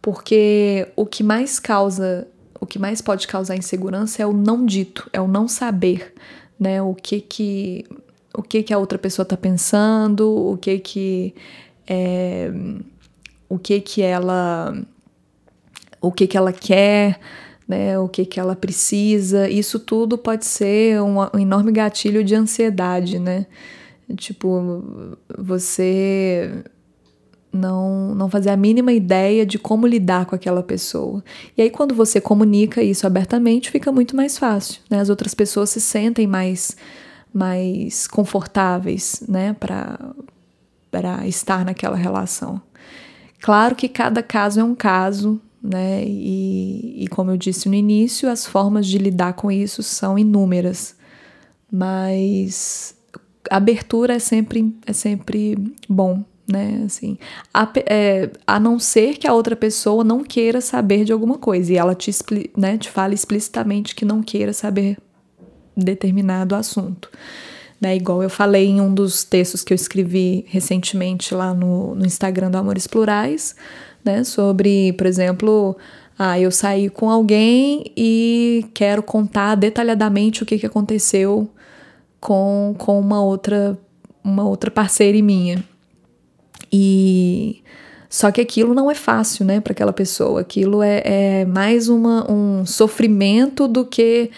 Porque 0.00 0.88
o 0.96 1.04
que 1.04 1.22
mais 1.22 1.58
causa, 1.58 2.26
o 2.58 2.64
que 2.64 2.78
mais 2.78 3.02
pode 3.02 3.26
causar 3.26 3.56
insegurança 3.56 4.22
é 4.22 4.26
o 4.26 4.32
não 4.32 4.64
dito, 4.64 5.10
é 5.12 5.20
o 5.20 5.28
não 5.28 5.46
saber, 5.46 6.14
né? 6.58 6.80
O 6.80 6.94
que 6.94 7.20
que 7.20 7.84
o 8.32 8.42
que 8.42 8.62
que 8.62 8.72
a 8.72 8.78
outra 8.78 8.98
pessoa 8.98 9.24
está 9.24 9.36
pensando, 9.36 10.30
o 10.30 10.56
que 10.56 10.78
que 10.78 11.34
é, 11.86 12.50
o 13.50 13.58
que 13.58 13.80
que 13.80 14.00
ela 14.00 14.74
o 16.00 16.10
que 16.10 16.26
que 16.26 16.38
ela 16.38 16.52
quer, 16.52 17.20
né? 17.68 17.98
O 17.98 18.08
que 18.08 18.24
que 18.24 18.40
ela 18.40 18.56
precisa. 18.56 19.48
Isso 19.50 19.78
tudo 19.78 20.16
pode 20.16 20.46
ser 20.46 21.02
um, 21.02 21.18
um 21.34 21.38
enorme 21.38 21.72
gatilho 21.72 22.24
de 22.24 22.34
ansiedade, 22.34 23.18
né? 23.18 23.46
Tipo, 24.16 24.82
você 25.38 26.64
não, 27.52 28.14
não 28.14 28.28
fazer 28.28 28.50
a 28.50 28.56
mínima 28.56 28.92
ideia 28.92 29.44
de 29.44 29.58
como 29.58 29.86
lidar 29.86 30.26
com 30.26 30.34
aquela 30.34 30.62
pessoa. 30.62 31.22
E 31.56 31.62
aí, 31.62 31.70
quando 31.70 31.94
você 31.94 32.20
comunica 32.20 32.82
isso 32.82 33.06
abertamente, 33.06 33.70
fica 33.70 33.92
muito 33.92 34.16
mais 34.16 34.38
fácil. 34.38 34.80
Né? 34.90 35.00
As 35.00 35.10
outras 35.10 35.34
pessoas 35.34 35.70
se 35.70 35.80
sentem 35.80 36.26
mais, 36.26 36.76
mais 37.32 38.06
confortáveis 38.06 39.22
né? 39.28 39.54
para 39.54 41.26
estar 41.26 41.64
naquela 41.64 41.96
relação. 41.96 42.60
Claro 43.40 43.74
que 43.74 43.88
cada 43.88 44.22
caso 44.22 44.60
é 44.60 44.64
um 44.64 44.74
caso, 44.74 45.40
né? 45.62 46.04
E, 46.04 47.04
e 47.04 47.08
como 47.08 47.30
eu 47.30 47.36
disse 47.36 47.68
no 47.68 47.74
início, 47.74 48.28
as 48.28 48.46
formas 48.46 48.86
de 48.86 48.98
lidar 48.98 49.32
com 49.34 49.50
isso 49.50 49.82
são 49.82 50.18
inúmeras. 50.18 50.94
Mas 51.70 52.94
abertura 53.50 54.14
é 54.14 54.18
sempre, 54.18 54.74
é 54.86 54.92
sempre 54.92 55.56
bom, 55.88 56.22
né? 56.46 56.82
Assim, 56.84 57.16
a, 57.52 57.70
é, 57.86 58.30
a 58.46 58.60
não 58.60 58.78
ser 58.78 59.16
que 59.16 59.26
a 59.26 59.32
outra 59.32 59.56
pessoa 59.56 60.04
não 60.04 60.22
queira 60.22 60.60
saber 60.60 61.04
de 61.04 61.12
alguma 61.12 61.38
coisa 61.38 61.72
e 61.72 61.76
ela 61.76 61.94
te, 61.94 62.10
né, 62.56 62.76
te 62.76 62.90
fala 62.90 63.14
explicitamente 63.14 63.94
que 63.94 64.04
não 64.04 64.22
queira 64.22 64.52
saber 64.52 64.98
determinado 65.76 66.54
assunto. 66.54 67.10
Né, 67.80 67.96
igual 67.96 68.22
eu 68.22 68.28
falei 68.28 68.66
em 68.66 68.80
um 68.80 68.92
dos 68.92 69.24
textos 69.24 69.64
que 69.64 69.72
eu 69.72 69.74
escrevi 69.74 70.44
recentemente 70.48 71.34
lá 71.34 71.54
no, 71.54 71.94
no 71.94 72.04
Instagram 72.04 72.50
do 72.50 72.58
Amores 72.58 72.86
Plurais, 72.86 73.56
né, 74.04 74.22
sobre, 74.22 74.92
por 74.92 75.06
exemplo, 75.06 75.76
Ah, 76.22 76.38
eu 76.38 76.50
saí 76.50 76.90
com 76.90 77.08
alguém 77.08 77.90
e 77.96 78.66
quero 78.74 79.02
contar 79.02 79.54
detalhadamente 79.54 80.42
o 80.42 80.46
que, 80.46 80.58
que 80.58 80.66
aconteceu 80.66 81.48
com, 82.20 82.74
com 82.76 83.00
uma 83.00 83.22
outra 83.22 83.78
uma 84.22 84.46
outra 84.46 84.70
parceira 84.70 85.16
minha. 85.22 85.64
E 86.70 87.62
só 88.10 88.30
que 88.30 88.40
aquilo 88.42 88.74
não 88.74 88.90
é 88.90 88.94
fácil, 88.94 89.46
né, 89.46 89.60
para 89.60 89.72
aquela 89.72 89.94
pessoa. 89.94 90.42
Aquilo 90.42 90.82
é, 90.82 91.02
é 91.04 91.44
mais 91.46 91.88
uma, 91.88 92.30
um 92.30 92.66
sofrimento 92.66 93.66
do 93.66 93.86
que 93.86 94.30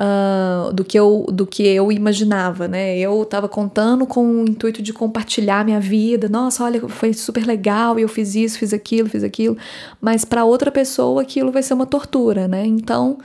uh, 0.00 0.72
do 0.72 0.84
que 0.84 0.98
eu 0.98 1.26
do 1.30 1.46
que 1.46 1.62
eu 1.66 1.90
imaginava, 1.92 2.68
né? 2.68 2.98
Eu 2.98 3.22
estava 3.22 3.48
contando 3.48 4.06
com 4.06 4.42
o 4.42 4.48
intuito 4.48 4.82
de 4.82 4.92
compartilhar 4.92 5.64
minha 5.64 5.80
vida. 5.80 6.28
Nossa, 6.28 6.64
olha, 6.64 6.80
foi 6.88 7.12
super 7.12 7.46
legal. 7.46 7.98
Eu 7.98 8.08
fiz 8.08 8.34
isso, 8.34 8.58
fiz 8.58 8.72
aquilo, 8.72 9.08
fiz 9.08 9.22
aquilo. 9.22 9.56
Mas 10.00 10.24
para 10.24 10.44
outra 10.44 10.70
pessoa 10.70 11.22
aquilo 11.22 11.52
vai 11.52 11.62
ser 11.62 11.74
uma 11.74 11.86
tortura, 11.86 12.48
né? 12.48 12.64
Então 12.66 13.18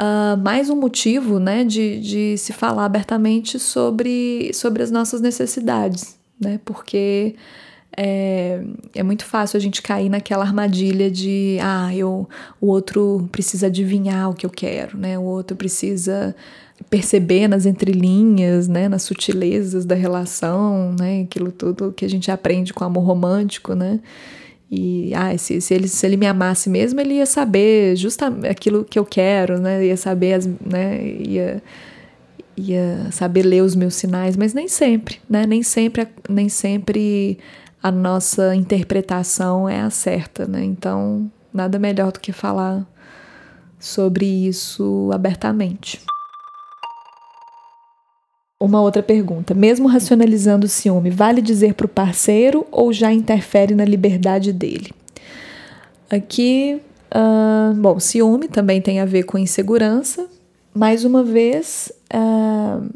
Uh, 0.00 0.34
mais 0.42 0.70
um 0.70 0.76
motivo 0.76 1.38
né, 1.38 1.62
de, 1.62 2.00
de 2.00 2.38
se 2.38 2.54
falar 2.54 2.86
abertamente 2.86 3.58
sobre, 3.58 4.50
sobre 4.54 4.82
as 4.82 4.90
nossas 4.90 5.20
necessidades, 5.20 6.18
né? 6.40 6.58
Porque 6.64 7.34
é, 8.02 8.62
é 8.94 9.02
muito 9.02 9.26
fácil 9.26 9.58
a 9.58 9.60
gente 9.60 9.82
cair 9.82 10.08
naquela 10.08 10.42
armadilha 10.42 11.10
de 11.10 11.58
ah, 11.60 11.94
eu, 11.94 12.26
o 12.58 12.68
outro 12.68 13.28
precisa 13.30 13.66
adivinhar 13.66 14.30
o 14.30 14.34
que 14.34 14.46
eu 14.46 14.50
quero, 14.50 14.96
né? 14.96 15.18
O 15.18 15.22
outro 15.22 15.54
precisa 15.54 16.34
perceber 16.88 17.46
nas 17.46 17.66
entrelinhas, 17.66 18.68
né, 18.68 18.88
nas 18.88 19.02
sutilezas 19.02 19.84
da 19.84 19.94
relação, 19.94 20.96
né, 20.98 21.20
aquilo 21.20 21.52
tudo 21.52 21.92
que 21.92 22.06
a 22.06 22.08
gente 22.08 22.30
aprende 22.30 22.72
com 22.72 22.82
amor 22.82 23.04
romântico, 23.04 23.74
né? 23.74 24.00
E 24.70 25.12
ah, 25.14 25.36
se, 25.36 25.60
se, 25.60 25.74
ele, 25.74 25.86
se 25.86 26.06
ele 26.06 26.16
me 26.16 26.26
amasse 26.26 26.70
mesmo, 26.70 26.98
ele 27.00 27.14
ia 27.16 27.26
saber 27.26 27.96
justamente 27.96 28.46
aquilo 28.46 28.82
que 28.82 28.98
eu 28.98 29.04
quero, 29.04 29.60
né? 29.60 29.84
Ia 29.84 29.96
saber 29.98 30.34
as, 30.34 30.46
né, 30.46 31.04
ia 31.04 31.62
ia 32.56 33.08
saber 33.10 33.42
ler 33.42 33.62
os 33.62 33.74
meus 33.74 33.94
sinais, 33.94 34.36
mas 34.36 34.54
nem 34.54 34.68
sempre, 34.68 35.18
né? 35.28 35.46
Nem 35.46 35.62
sempre, 35.62 36.08
nem 36.28 36.48
sempre 36.48 37.38
a 37.82 37.90
nossa 37.90 38.54
interpretação 38.54 39.68
é 39.68 39.80
a 39.80 39.90
certa, 39.90 40.46
né? 40.46 40.62
Então, 40.62 41.30
nada 41.52 41.78
melhor 41.78 42.12
do 42.12 42.20
que 42.20 42.32
falar 42.32 42.86
sobre 43.78 44.26
isso 44.26 45.10
abertamente. 45.12 46.00
Uma 48.62 48.82
outra 48.82 49.02
pergunta. 49.02 49.54
Mesmo 49.54 49.88
racionalizando 49.88 50.66
o 50.66 50.68
ciúme, 50.68 51.08
vale 51.08 51.40
dizer 51.40 51.72
para 51.72 51.86
o 51.86 51.88
parceiro 51.88 52.66
ou 52.70 52.92
já 52.92 53.10
interfere 53.10 53.74
na 53.74 53.86
liberdade 53.86 54.52
dele? 54.52 54.92
Aqui, 56.10 56.82
uh, 57.14 57.74
bom, 57.74 57.98
ciúme 57.98 58.48
também 58.48 58.82
tem 58.82 59.00
a 59.00 59.06
ver 59.06 59.22
com 59.22 59.38
insegurança. 59.38 60.28
Mais 60.74 61.06
uma 61.06 61.24
vez, 61.24 61.90
uh, 62.12 62.86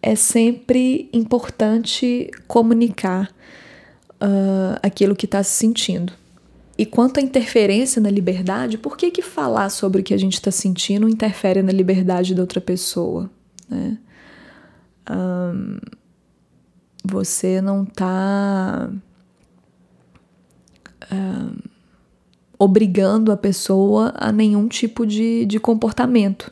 é 0.00 0.14
sempre 0.14 1.10
importante 1.12 2.30
comunicar 2.46 3.28
uh, 4.22 4.78
aquilo 4.82 5.16
que 5.16 5.26
está 5.26 5.42
se 5.42 5.50
sentindo. 5.50 6.12
E 6.78 6.86
quanto 6.86 7.18
à 7.18 7.22
interferência 7.22 8.00
na 8.00 8.10
liberdade, 8.10 8.78
por 8.78 8.96
que, 8.96 9.10
que 9.10 9.22
falar 9.22 9.68
sobre 9.68 10.00
o 10.00 10.04
que 10.04 10.14
a 10.14 10.18
gente 10.18 10.34
está 10.34 10.50
sentindo 10.50 11.08
interfere 11.08 11.62
na 11.62 11.72
liberdade 11.72 12.34
da 12.34 12.42
outra 12.42 12.60
pessoa? 12.60 13.30
Né? 13.68 13.98
Um, 15.10 15.78
você 17.04 17.60
não 17.60 17.82
está 17.82 18.88
um, 21.12 21.56
obrigando 22.58 23.32
a 23.32 23.36
pessoa 23.36 24.14
a 24.16 24.32
nenhum 24.32 24.66
tipo 24.66 25.06
de, 25.06 25.44
de 25.44 25.60
comportamento. 25.60 26.50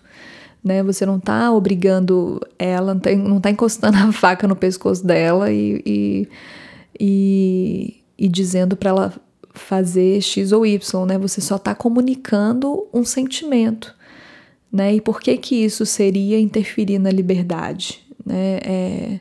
Né? 0.63 0.83
Você 0.83 1.07
não 1.07 1.17
está 1.17 1.51
obrigando 1.51 2.41
ela, 2.59 2.95
não 2.95 3.39
está 3.39 3.51
encostando 3.51 3.97
a 3.97 4.13
faca 4.13 4.47
no 4.47 4.55
pescoço 4.55 5.07
dela 5.07 5.51
e, 5.51 5.83
e 5.87 6.29
e, 7.01 8.03
e 8.19 8.29
dizendo 8.29 8.77
para 8.77 8.91
ela 8.91 9.15
fazer 9.55 10.21
X 10.21 10.53
ou 10.53 10.67
Y, 10.67 11.07
né? 11.07 11.19
Você 11.19 11.41
só 11.41 11.57
está 11.57 11.75
comunicando 11.75 12.87
um 12.93 13.05
sentimento, 13.05 13.95
né? 14.71 14.95
E 14.95 15.01
por 15.01 15.21
que 15.21 15.37
que 15.39 15.57
isso 15.57 15.87
seria 15.87 16.39
interferir 16.39 16.99
na 16.99 17.11
liberdade, 17.11 18.07
né? 18.25 18.59
É, 18.63 19.21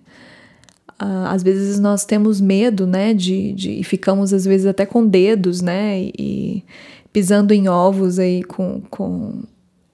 às 1.00 1.42
vezes 1.42 1.80
nós 1.80 2.04
temos 2.04 2.42
medo, 2.42 2.86
né? 2.86 3.14
De, 3.14 3.54
de 3.54 3.72
e 3.80 3.84
ficamos 3.84 4.34
às 4.34 4.44
vezes 4.44 4.68
até 4.68 4.86
com 4.86 5.08
dedos, 5.08 5.62
né? 5.62 6.12
E, 6.20 6.64
pisando 7.12 7.54
em 7.54 7.68
ovos 7.68 8.20
aí 8.20 8.44
com, 8.44 8.82
com 8.90 9.44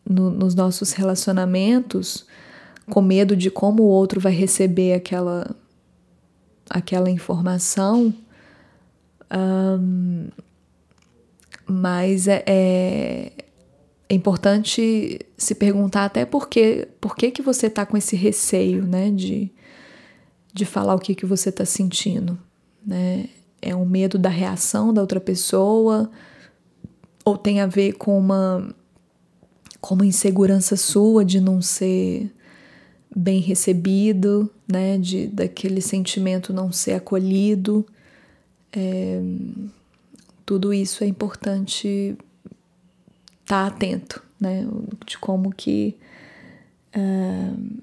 no, 0.08 0.30
nos 0.32 0.54
nossos 0.54 0.92
relacionamentos, 0.92 2.26
com 2.90 3.02
medo 3.02 3.36
de 3.36 3.50
como 3.50 3.84
o 3.84 3.88
outro 3.88 4.20
vai 4.20 4.34
receber 4.34 4.94
aquela 4.94 5.56
aquela 6.70 7.10
informação, 7.10 8.14
mas 11.68 12.28
é, 12.28 12.44
é, 12.46 13.32
é, 14.10 14.16
importante 14.16 15.20
se 15.38 15.56
perguntar 15.56 16.06
até 16.06 16.26
por 16.26 16.48
que, 16.48 16.88
por 17.02 17.16
que, 17.16 17.32
que 17.32 17.42
você 17.42 17.68
está 17.68 17.86
com 17.86 17.98
esse 17.98 18.16
receio 18.16 18.86
né, 18.86 19.10
de, 19.12 19.52
de 20.54 20.66
falar 20.66 20.96
o 20.96 21.00
que, 21.00 21.16
que 21.16 21.26
você 21.26 21.50
está 21.50 21.66
sentindo. 21.66 22.38
Né? 22.86 23.30
É 23.62 23.76
um 23.76 23.86
medo 23.86 24.18
da 24.18 24.30
reação 24.30 24.94
da 24.94 25.02
outra 25.02 25.20
pessoa 25.20 26.10
ou 27.24 27.38
tem 27.38 27.60
a 27.60 27.66
ver 27.66 27.94
com 27.94 28.18
uma, 28.18 28.76
com 29.82 29.96
uma 29.96 30.06
insegurança 30.06 30.78
sua 30.78 31.26
de 31.26 31.42
não 31.42 31.62
ser 31.62 32.32
bem 33.16 33.40
recebido, 33.40 34.52
né, 34.68 34.98
de 34.98 35.28
daquele 35.28 35.80
sentimento 35.80 36.52
não 36.52 36.72
ser 36.72 36.94
acolhido. 36.94 37.86
É, 38.76 39.22
tudo 40.46 40.74
isso 40.74 41.04
é 41.04 41.08
importante 41.08 42.18
estar 43.42 43.62
tá 43.62 43.68
atento, 43.68 44.22
né, 44.40 44.68
de 45.06 45.18
como 45.18 45.54
que 45.54 45.96
uh, 46.96 47.82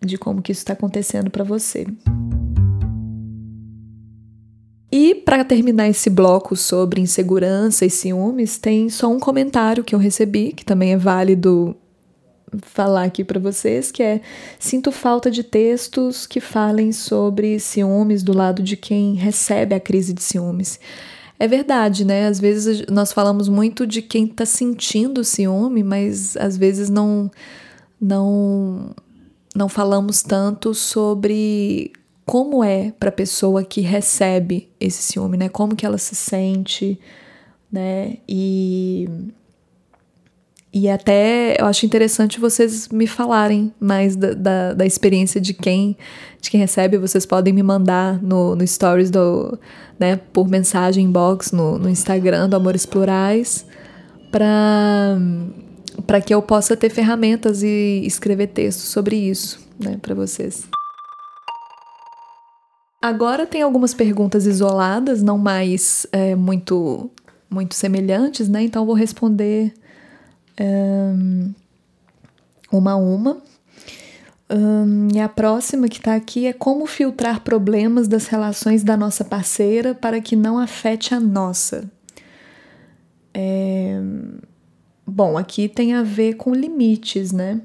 de 0.00 0.16
como 0.16 0.40
que 0.40 0.52
isso 0.52 0.62
está 0.62 0.72
acontecendo 0.72 1.30
para 1.30 1.44
você. 1.44 1.86
E 4.90 5.14
para 5.14 5.44
terminar 5.44 5.88
esse 5.88 6.08
bloco 6.08 6.54
sobre 6.54 7.00
insegurança 7.00 7.84
e 7.84 7.90
ciúmes, 7.90 8.58
tem 8.58 8.88
só 8.88 9.10
um 9.10 9.18
comentário 9.18 9.82
que 9.82 9.94
eu 9.94 9.98
recebi, 9.98 10.52
que 10.52 10.64
também 10.64 10.92
é 10.92 10.96
válido 10.96 11.76
falar 12.62 13.04
aqui 13.04 13.24
para 13.24 13.40
vocês, 13.40 13.90
que 13.90 14.02
é 14.02 14.20
sinto 14.58 14.90
falta 14.92 15.30
de 15.30 15.42
textos 15.42 16.26
que 16.26 16.40
falem 16.40 16.92
sobre 16.92 17.58
ciúmes 17.58 18.22
do 18.22 18.32
lado 18.32 18.62
de 18.62 18.76
quem 18.76 19.14
recebe 19.14 19.74
a 19.74 19.80
crise 19.80 20.12
de 20.12 20.22
ciúmes. 20.22 20.78
É 21.38 21.48
verdade, 21.48 22.04
né? 22.04 22.26
Às 22.26 22.38
vezes 22.40 22.86
nós 22.90 23.12
falamos 23.12 23.48
muito 23.48 23.86
de 23.86 24.00
quem 24.00 24.24
está 24.24 24.46
sentindo 24.46 25.24
ciúme, 25.24 25.82
mas 25.82 26.36
às 26.36 26.56
vezes 26.56 26.88
não 26.88 27.30
não 28.00 28.94
não 29.54 29.68
falamos 29.68 30.22
tanto 30.22 30.74
sobre 30.74 31.92
como 32.26 32.64
é 32.64 32.92
para 32.98 33.10
a 33.10 33.12
pessoa 33.12 33.62
que 33.62 33.80
recebe 33.80 34.68
esse 34.80 35.02
ciúme, 35.02 35.36
né? 35.36 35.48
Como 35.48 35.76
que 35.76 35.84
ela 35.84 35.98
se 35.98 36.14
sente, 36.14 36.98
né? 37.70 38.18
E 38.28 39.08
e 40.74 40.90
até 40.90 41.54
eu 41.60 41.66
acho 41.66 41.86
interessante 41.86 42.40
vocês 42.40 42.88
me 42.88 43.06
falarem 43.06 43.72
mais 43.78 44.16
da, 44.16 44.34
da, 44.34 44.72
da, 44.72 44.84
experiência 44.84 45.40
de 45.40 45.54
quem 45.54 45.96
de 46.40 46.50
quem 46.50 46.58
recebe. 46.58 46.98
Vocês 46.98 47.24
podem 47.24 47.54
me 47.54 47.62
mandar 47.62 48.20
no, 48.20 48.56
no 48.56 48.66
stories 48.66 49.08
do, 49.08 49.56
né, 50.00 50.16
por 50.32 50.48
mensagem 50.48 51.04
inbox 51.04 51.52
no, 51.52 51.78
no 51.78 51.88
Instagram 51.88 52.48
do 52.48 52.56
Amores 52.56 52.84
Plurais 52.84 53.64
para 54.32 55.16
para 56.08 56.20
que 56.20 56.34
eu 56.34 56.42
possa 56.42 56.76
ter 56.76 56.90
ferramentas 56.90 57.62
e 57.62 58.02
escrever 58.04 58.48
textos 58.48 58.86
sobre 58.86 59.14
isso, 59.14 59.60
né, 59.78 59.96
para 60.02 60.12
vocês. 60.12 60.64
Agora 63.00 63.46
tem 63.46 63.62
algumas 63.62 63.94
perguntas 63.94 64.44
isoladas, 64.44 65.22
não 65.22 65.38
mais 65.38 66.04
é, 66.10 66.34
muito 66.34 67.08
muito 67.48 67.76
semelhantes, 67.76 68.48
né? 68.48 68.64
Então 68.64 68.84
vou 68.84 68.96
responder 68.96 69.72
um, 70.60 71.54
uma 72.72 72.92
a 72.92 72.96
uma. 72.96 73.42
Um, 74.50 75.08
e 75.14 75.20
a 75.20 75.28
próxima 75.28 75.88
que 75.88 75.98
está 75.98 76.14
aqui 76.14 76.46
é 76.46 76.52
como 76.52 76.86
filtrar 76.86 77.40
problemas 77.40 78.06
das 78.06 78.26
relações 78.26 78.84
da 78.84 78.96
nossa 78.96 79.24
parceira 79.24 79.94
para 79.94 80.20
que 80.20 80.36
não 80.36 80.58
afete 80.58 81.14
a 81.14 81.20
nossa. 81.20 81.90
É, 83.32 84.00
bom, 85.06 85.36
aqui 85.36 85.68
tem 85.68 85.94
a 85.94 86.02
ver 86.02 86.34
com 86.34 86.54
limites, 86.54 87.32
né? 87.32 87.60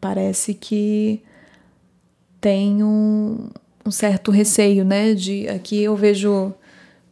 Parece 0.00 0.54
que 0.54 1.22
tem 2.40 2.82
um, 2.82 3.50
um 3.84 3.90
certo 3.90 4.30
receio, 4.30 4.84
né? 4.84 5.14
De 5.14 5.48
aqui 5.48 5.82
eu 5.82 5.94
vejo 5.96 6.54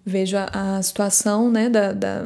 vejo 0.04 0.36
a, 0.36 0.78
a 0.78 0.82
situação, 0.82 1.50
né, 1.50 1.68
da, 1.68 1.92
da, 1.92 2.24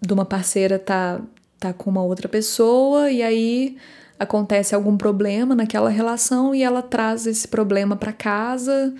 de 0.00 0.12
uma 0.12 0.24
parceira 0.24 0.78
tá, 0.78 1.20
tá 1.58 1.72
com 1.72 1.90
uma 1.90 2.02
outra 2.02 2.28
pessoa 2.28 3.10
e 3.10 3.22
aí 3.22 3.76
acontece 4.18 4.74
algum 4.74 4.96
problema 4.96 5.54
naquela 5.54 5.90
relação 5.90 6.54
e 6.54 6.62
ela 6.62 6.82
traz 6.82 7.26
esse 7.26 7.48
problema 7.48 7.96
para 7.96 8.12
casa, 8.12 8.94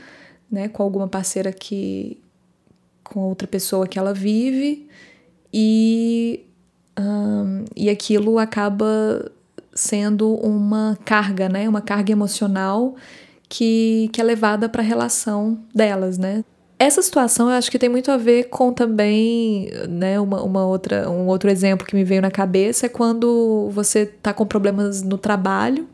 né, 0.50 0.68
com 0.68 0.82
alguma 0.82 1.08
parceira 1.08 1.52
que 1.52 2.20
com 3.04 3.20
outra 3.20 3.46
pessoa 3.46 3.86
que 3.86 3.98
ela 3.98 4.14
vive 4.14 4.88
e 5.52 6.46
um, 6.98 7.64
e 7.76 7.90
aquilo 7.90 8.38
acaba 8.38 9.30
sendo 9.74 10.34
uma 10.36 10.98
carga, 11.04 11.48
né, 11.48 11.68
uma 11.68 11.80
carga 11.80 12.12
emocional 12.12 12.94
que, 13.48 14.08
que 14.12 14.20
é 14.20 14.24
levada 14.24 14.68
para 14.68 14.82
a 14.82 14.84
relação 14.84 15.60
delas, 15.74 16.18
né? 16.18 16.44
Essa 16.83 17.03
situação 17.03 17.51
eu 17.51 17.57
acho 17.57 17.71
que 17.71 17.79
tem 17.79 17.90
muito 17.90 18.11
a 18.11 18.16
ver 18.16 18.45
com 18.45 18.73
também, 18.73 19.69
né, 19.87 20.19
uma, 20.19 20.43
uma 20.43 20.64
outra, 20.64 21.11
um 21.11 21.27
outro 21.27 21.51
exemplo 21.51 21.87
que 21.87 21.95
me 21.95 22.03
veio 22.03 22.23
na 22.23 22.31
cabeça 22.31 22.87
é 22.87 22.88
quando 22.88 23.69
você 23.71 24.07
tá 24.07 24.33
com 24.33 24.47
problemas 24.47 25.03
no 25.03 25.19
trabalho 25.19 25.87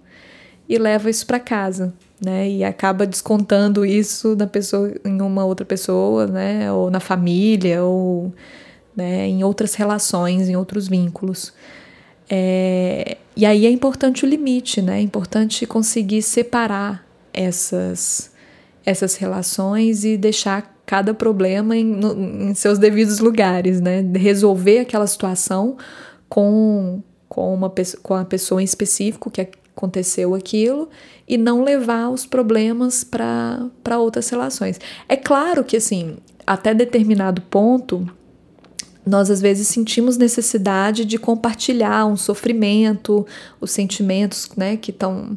e 0.68 0.79
leva 0.79 1.11
isso 1.11 1.27
para 1.27 1.40
casa, 1.40 1.92
né, 2.25 2.49
e 2.49 2.62
acaba 2.62 3.05
descontando 3.05 3.85
isso 3.85 4.37
na 4.37 4.46
pessoa, 4.46 4.94
em 5.05 5.20
uma 5.20 5.44
outra 5.44 5.66
pessoa, 5.66 6.29
né, 6.29 6.70
ou 6.70 6.88
na 6.88 7.01
família, 7.01 7.83
ou 7.83 8.33
né, 8.94 9.27
em 9.27 9.42
outras 9.42 9.75
relações, 9.75 10.49
em 10.49 10.55
outros 10.55 10.87
vínculos. 10.87 11.53
É, 12.31 13.16
e 13.37 13.44
aí 13.44 13.66
é 13.66 13.70
importante 13.70 14.25
o 14.25 14.29
limite, 14.29 14.81
né, 14.81 15.01
é 15.01 15.03
importante 15.03 15.66
conseguir 15.66 16.22
separar 16.22 17.05
essas, 17.33 18.31
essas 18.85 19.16
relações 19.16 20.05
e 20.05 20.16
deixar 20.16 20.75
cada 20.87 21.12
problema 21.12 21.77
em, 21.77 21.85
no, 21.85 22.49
em 22.49 22.55
seus 22.55 22.79
devidos 22.79 23.18
lugares, 23.18 23.81
né? 23.81 24.01
Resolver 24.14 24.79
aquela 24.79 25.07
situação 25.07 25.77
com, 26.29 27.03
com, 27.29 27.53
uma, 27.53 27.72
com 28.03 28.14
a 28.14 28.25
pessoa 28.25 28.62
em 28.62 28.64
específico 28.64 29.31
que 29.31 29.40
aconteceu 29.77 30.35
aquilo 30.35 30.88
e 31.29 31.37
não 31.37 31.62
levar 31.62 32.09
os 32.09 32.25
problemas 32.25 33.05
para 33.05 33.99
outras 33.99 34.29
relações. 34.31 34.81
É 35.09 35.16
claro 35.16 35.64
que, 35.64 35.77
assim, 35.77 36.16
até 36.46 36.72
determinado 36.72 37.42
ponto, 37.42 38.09
nós 39.05 39.31
às 39.31 39.40
vezes 39.40 39.68
sentimos 39.68 40.16
necessidade 40.16 41.05
de 41.05 41.18
compartilhar 41.18 42.07
um 42.07 42.16
sofrimento, 42.16 43.27
os 43.61 43.70
sentimentos 43.70 44.51
né, 44.57 44.77
que 44.77 44.90
estão 44.90 45.37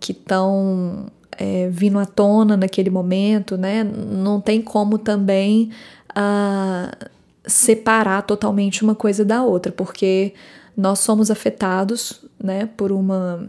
que 0.00 0.10
estão 0.10 1.06
é, 1.42 1.68
vindo 1.68 1.98
à 1.98 2.06
tona 2.06 2.56
naquele 2.56 2.88
momento, 2.88 3.56
né? 3.56 3.82
Não 3.82 4.40
tem 4.40 4.62
como 4.62 4.96
também 4.96 5.70
uh, 6.10 7.10
separar 7.44 8.22
totalmente 8.22 8.84
uma 8.84 8.94
coisa 8.94 9.24
da 9.24 9.42
outra, 9.42 9.72
porque 9.72 10.34
nós 10.76 11.00
somos 11.00 11.32
afetados, 11.32 12.24
né, 12.42 12.66
por 12.76 12.92
uma 12.92 13.48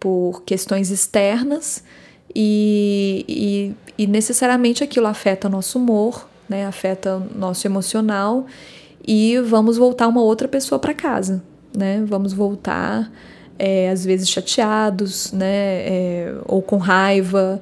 por 0.00 0.42
questões 0.44 0.90
externas 0.90 1.84
e, 2.34 3.24
e, 3.28 4.02
e 4.02 4.06
necessariamente 4.06 4.82
aquilo 4.82 5.06
afeta 5.06 5.48
nosso 5.48 5.78
humor, 5.78 6.28
né, 6.48 6.66
afeta 6.66 7.18
nosso 7.34 7.66
emocional 7.66 8.46
e 9.06 9.38
vamos 9.38 9.76
voltar 9.76 10.08
uma 10.08 10.22
outra 10.22 10.48
pessoa 10.48 10.78
para 10.78 10.92
casa, 10.92 11.42
né? 11.76 12.04
Vamos 12.04 12.32
voltar 12.32 13.10
é, 13.58 13.90
às 13.90 14.04
vezes 14.04 14.28
chateados, 14.28 15.32
né, 15.32 15.46
é, 15.46 16.34
ou 16.46 16.62
com 16.62 16.76
raiva, 16.76 17.60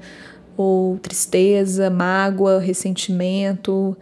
ou 0.56 0.98
tristeza, 0.98 1.90
mágoa, 1.90 2.58
ressentimento. 2.58 3.96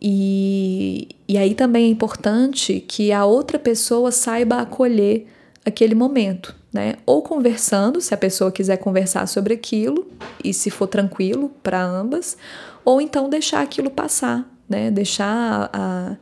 E, 0.00 1.08
e 1.26 1.36
aí 1.36 1.54
também 1.54 1.86
é 1.86 1.88
importante 1.88 2.80
que 2.80 3.12
a 3.12 3.24
outra 3.24 3.58
pessoa 3.58 4.12
saiba 4.12 4.60
acolher 4.60 5.26
aquele 5.64 5.94
momento, 5.94 6.54
né? 6.72 6.94
Ou 7.04 7.20
conversando, 7.20 8.00
se 8.00 8.14
a 8.14 8.16
pessoa 8.16 8.50
quiser 8.50 8.76
conversar 8.78 9.26
sobre 9.26 9.54
aquilo 9.54 10.06
e 10.42 10.54
se 10.54 10.70
for 10.70 10.86
tranquilo 10.86 11.50
para 11.62 11.82
ambas, 11.82 12.36
ou 12.84 13.00
então 13.00 13.28
deixar 13.28 13.60
aquilo 13.60 13.90
passar, 13.90 14.48
né? 14.68 14.90
Deixar 14.90 15.68
a, 15.72 16.16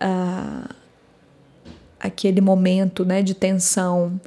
a, 0.00 0.70
aquele 2.00 2.40
momento, 2.40 3.04
né, 3.04 3.22
de 3.22 3.34
tensão 3.34 4.20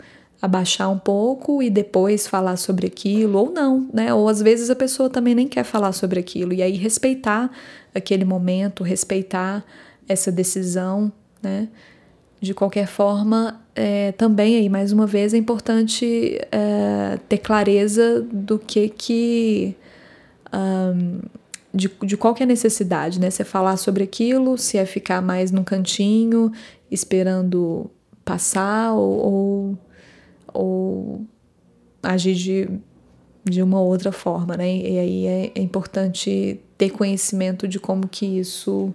abaixar 0.44 0.92
um 0.92 1.00
pouco 1.00 1.64
e 1.64 1.70
depois 1.70 2.28
falar 2.28 2.58
sobre 2.58 2.86
aquilo, 2.86 3.40
ou 3.40 3.50
não, 3.50 3.88
né? 3.94 4.14
Ou 4.14 4.28
às 4.28 4.42
vezes 4.42 4.70
a 4.70 4.76
pessoa 4.76 5.10
também 5.10 5.34
nem 5.34 5.48
quer 5.48 5.64
falar 5.64 5.94
sobre 5.94 6.20
aquilo, 6.20 6.52
e 6.52 6.62
aí 6.62 6.76
respeitar 6.76 7.50
aquele 7.96 8.26
momento, 8.26 8.84
respeitar 8.84 9.64
essa 10.06 10.30
decisão, 10.30 11.10
né? 11.42 11.70
De 12.42 12.54
qualquer 12.54 12.88
forma, 12.88 13.62
é, 13.74 14.12
também 14.12 14.58
aí, 14.58 14.68
mais 14.68 14.92
uma 14.92 15.08
vez, 15.08 15.34
é 15.34 15.38
importante 15.38 16.38
é, 16.52 17.18
ter 17.30 17.38
clareza 17.38 18.20
do 18.30 18.60
que 18.60 18.90
que. 18.90 19.78
Um, 20.54 21.22
de, 21.74 21.90
de 22.04 22.18
qual 22.18 22.36
é 22.38 22.44
a 22.44 22.46
necessidade, 22.46 23.18
né? 23.18 23.30
Se 23.30 23.42
é 23.42 23.46
falar 23.46 23.78
sobre 23.78 24.04
aquilo, 24.04 24.58
se 24.58 24.78
é 24.78 24.86
ficar 24.86 25.22
mais 25.22 25.52
num 25.52 25.64
cantinho, 25.64 26.52
esperando 26.92 27.90
passar, 28.26 28.92
ou, 28.92 29.18
ou 29.26 29.78
ou 30.54 31.26
agir 32.02 32.36
de, 32.36 32.70
de 33.44 33.62
uma 33.62 33.82
outra 33.82 34.12
forma, 34.12 34.56
né? 34.58 34.76
E 34.76 35.00
aí 35.00 35.26
é, 35.26 35.52
é 35.56 35.62
importante 35.62 36.60
ter 36.78 36.92
conhecimento 36.92 37.68
de 37.68 37.80
como 37.80 38.08
que 38.08 38.26
isso 38.26 38.94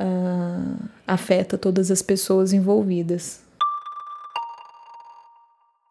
uh, 0.00 0.88
afeta 1.06 1.56
todas 1.56 1.90
as 1.90 2.02
pessoas 2.02 2.52
envolvidas. 2.52 3.40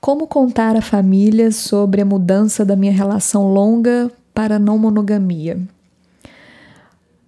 Como 0.02 0.26
contar 0.26 0.76
à 0.76 0.82
família 0.82 1.52
sobre 1.52 2.02
a 2.02 2.06
mudança 2.06 2.66
da 2.66 2.76
minha 2.76 2.92
relação 2.92 3.54
longa 3.54 4.12
para 4.34 4.58
não 4.58 4.78
monogamia? 4.78 5.60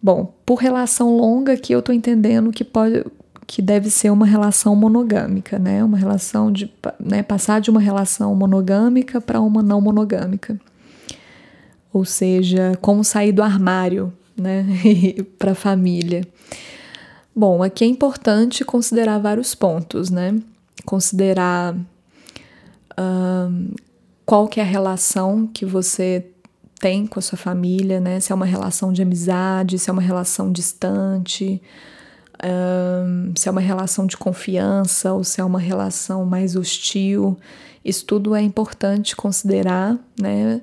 Bom, 0.01 0.33
por 0.45 0.55
relação 0.55 1.15
longa 1.15 1.55
que 1.55 1.73
eu 1.73 1.79
estou 1.79 1.93
entendendo 1.95 2.51
que 2.51 2.63
pode, 2.63 3.05
que 3.45 3.61
deve 3.61 3.89
ser 3.89 4.11
uma 4.11 4.25
relação 4.25 4.75
monogâmica, 4.75 5.59
né? 5.59 5.83
Uma 5.83 5.97
relação 5.97 6.51
de 6.51 6.71
né, 6.99 7.21
passar 7.23 7.61
de 7.61 7.69
uma 7.69 7.79
relação 7.79 8.33
monogâmica 8.35 9.19
para 9.19 9.41
uma 9.41 9.61
não 9.61 9.81
monogâmica. 9.81 10.59
Ou 11.91 12.05
seja, 12.05 12.77
como 12.81 13.03
sair 13.03 13.31
do 13.31 13.43
armário, 13.43 14.11
né, 14.35 14.65
para 15.37 15.51
a 15.51 15.55
família. 15.55 16.25
Bom, 17.35 17.63
aqui 17.63 17.83
é 17.83 17.87
importante 17.87 18.63
considerar 18.63 19.19
vários 19.19 19.55
pontos, 19.55 20.09
né? 20.09 20.39
Considerar 20.85 21.75
qual 24.25 24.47
que 24.47 24.59
é 24.59 24.63
a 24.63 24.65
relação 24.65 25.47
que 25.47 25.65
você 25.65 26.27
tem 26.79 27.07
com 27.07 27.17
a 27.17 27.21
sua 27.21 27.37
família, 27.37 27.99
né? 27.99 28.19
Se 28.19 28.31
é 28.31 28.35
uma 28.35 28.45
relação 28.45 28.93
de 28.93 29.01
amizade, 29.01 29.79
se 29.79 29.89
é 29.89 29.93
uma 29.93 30.01
relação 30.01 30.51
distante, 30.51 31.61
se 33.35 33.47
é 33.47 33.51
uma 33.51 33.61
relação 33.61 34.05
de 34.05 34.17
confiança 34.17 35.13
ou 35.13 35.23
se 35.23 35.39
é 35.39 35.43
uma 35.43 35.59
relação 35.59 36.25
mais 36.25 36.55
hostil. 36.55 37.37
Isso 37.83 38.05
tudo 38.05 38.35
é 38.35 38.41
importante 38.41 39.15
considerar, 39.15 39.97
né? 40.19 40.61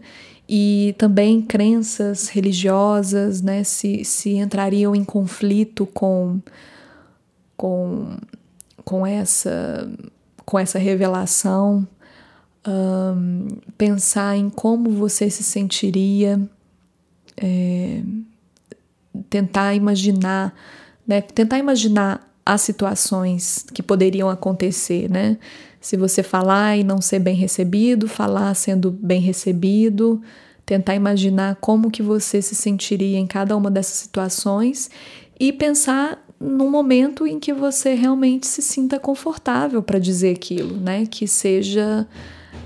E 0.48 0.94
também 0.98 1.40
crenças 1.40 2.28
religiosas, 2.28 3.40
né? 3.40 3.62
Se, 3.62 4.04
se 4.04 4.36
entrariam 4.36 4.94
em 4.94 5.04
conflito 5.04 5.86
com, 5.86 6.40
com, 7.56 8.16
com, 8.84 9.06
essa, 9.06 9.90
com 10.44 10.58
essa 10.58 10.78
revelação. 10.78 11.86
Um, 12.66 13.48
pensar 13.78 14.36
em 14.36 14.50
como 14.50 14.90
você 14.90 15.30
se 15.30 15.42
sentiria, 15.42 16.38
é, 17.38 18.02
tentar 19.30 19.74
imaginar 19.74 20.54
né? 21.06 21.20
Tentar 21.20 21.58
imaginar 21.58 22.28
as 22.44 22.62
situações 22.62 23.64
que 23.72 23.82
poderiam 23.82 24.28
acontecer, 24.28 25.10
né? 25.10 25.38
Se 25.80 25.96
você 25.96 26.22
falar 26.22 26.76
e 26.76 26.84
não 26.84 27.00
ser 27.00 27.18
bem 27.18 27.34
recebido, 27.34 28.06
falar 28.08 28.54
sendo 28.54 28.90
bem 28.90 29.20
recebido, 29.20 30.20
tentar 30.66 30.94
imaginar 30.94 31.56
como 31.56 31.90
que 31.90 32.02
você 32.02 32.42
se 32.42 32.54
sentiria 32.54 33.18
em 33.18 33.26
cada 33.26 33.56
uma 33.56 33.70
dessas 33.70 33.98
situações 33.98 34.90
e 35.38 35.52
pensar 35.52 36.22
no 36.38 36.70
momento 36.70 37.26
em 37.26 37.38
que 37.38 37.52
você 37.52 37.94
realmente 37.94 38.46
se 38.46 38.62
sinta 38.62 38.98
confortável 38.98 39.82
para 39.82 39.98
dizer 39.98 40.34
aquilo, 40.34 40.76
né? 40.76 41.06
Que 41.06 41.26
seja 41.26 42.06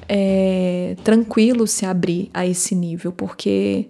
é, 0.09 0.97
tranquilo 1.03 1.67
se 1.67 1.85
abrir 1.85 2.31
a 2.33 2.47
esse 2.47 2.75
nível, 2.75 3.13
porque 3.13 3.87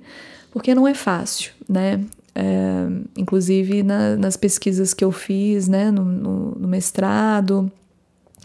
porque 0.50 0.72
não 0.72 0.86
é 0.86 0.94
fácil, 0.94 1.52
né? 1.68 2.00
É, 2.34 2.86
inclusive 3.16 3.84
na, 3.84 4.16
nas 4.16 4.36
pesquisas 4.36 4.92
que 4.92 5.04
eu 5.04 5.12
fiz 5.12 5.68
né, 5.68 5.90
no, 5.90 6.04
no, 6.04 6.50
no 6.56 6.68
mestrado, 6.68 7.70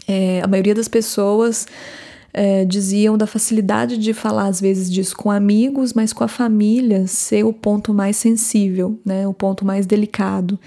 é, 0.06 0.40
a 0.42 0.46
maioria 0.46 0.74
das 0.74 0.86
pessoas 0.86 1.66
é, 2.32 2.64
diziam 2.64 3.18
da 3.18 3.26
facilidade 3.26 3.98
de 3.98 4.14
falar 4.14 4.46
às 4.46 4.60
vezes 4.60 4.90
disso 4.90 5.16
com 5.16 5.30
amigos, 5.30 5.92
mas 5.92 6.12
com 6.12 6.22
a 6.22 6.28
família 6.28 7.06
ser 7.06 7.44
o 7.44 7.52
ponto 7.52 7.92
mais 7.92 8.16
sensível, 8.16 8.98
né, 9.04 9.26
o 9.26 9.34
ponto 9.34 9.64
mais 9.64 9.86
delicado 9.86 10.58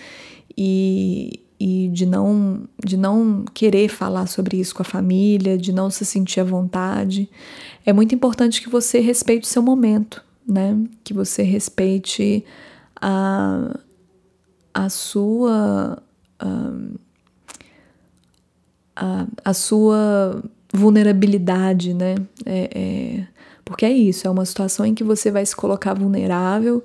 e, 0.57 1.39
e 1.59 1.89
de 1.93 2.05
não 2.05 2.61
de 2.83 2.97
não 2.97 3.45
querer 3.53 3.87
falar 3.87 4.27
sobre 4.27 4.57
isso 4.57 4.75
com 4.75 4.81
a 4.81 4.85
família, 4.85 5.57
de 5.57 5.71
não 5.71 5.89
se 5.89 6.05
sentir 6.05 6.41
à 6.41 6.43
vontade. 6.43 7.29
É 7.85 7.93
muito 7.93 8.13
importante 8.13 8.61
que 8.61 8.69
você 8.69 8.99
respeite 8.99 9.45
o 9.45 9.49
seu 9.49 9.61
momento, 9.61 10.23
né? 10.47 10.77
Que 11.03 11.13
você 11.13 11.43
respeite 11.43 12.43
a, 13.03 13.77
a 14.73 14.89
sua 14.89 16.01
a, 18.95 19.27
a, 19.43 19.53
sua 19.53 20.41
vulnerabilidade, 20.73 21.93
né? 21.93 22.15
É, 22.45 22.69
é, 22.73 23.27
porque 23.65 23.85
é 23.85 23.91
isso, 23.91 24.25
é 24.25 24.29
uma 24.29 24.45
situação 24.45 24.85
em 24.85 24.95
que 24.95 25.03
você 25.03 25.29
vai 25.29 25.45
se 25.45 25.55
colocar 25.55 25.93
vulnerável 25.93 26.81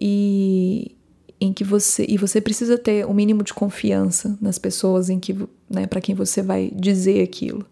e 0.00 0.92
em 1.40 1.52
que 1.52 1.64
você 1.64 2.06
e 2.08 2.16
você 2.16 2.40
precisa 2.40 2.78
ter 2.78 3.04
o 3.04 3.10
um 3.10 3.14
mínimo 3.14 3.42
de 3.42 3.52
confiança 3.52 4.38
nas 4.40 4.58
pessoas 4.58 5.10
em 5.10 5.18
que, 5.18 5.36
né, 5.68 5.86
para 5.86 6.00
quem 6.00 6.14
você 6.14 6.42
vai 6.42 6.70
dizer 6.74 7.22
aquilo. 7.22 7.66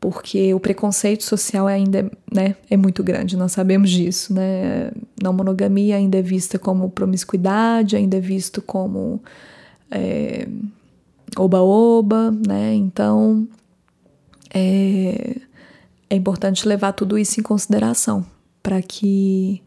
Porque 0.00 0.54
o 0.54 0.60
preconceito 0.60 1.24
social 1.24 1.66
ainda 1.66 2.10
né, 2.32 2.56
é 2.70 2.76
muito 2.76 3.04
grande, 3.04 3.36
nós 3.36 3.52
sabemos 3.52 3.90
disso. 3.90 4.32
Né? 4.32 4.90
Não 5.22 5.32
monogamia 5.32 5.96
ainda 5.96 6.18
é 6.18 6.22
vista 6.22 6.58
como 6.58 6.88
promiscuidade, 6.88 7.96
ainda 7.96 8.16
é 8.16 8.20
visto 8.20 8.62
como 8.62 9.22
é, 9.90 10.48
oba-oba, 11.36 12.30
né? 12.30 12.74
Então 12.74 13.46
é, 14.54 15.36
é 16.08 16.16
importante 16.16 16.66
levar 16.66 16.92
tudo 16.92 17.18
isso 17.18 17.38
em 17.38 17.42
consideração 17.42 18.24
para 18.62 18.80
que 18.82 19.62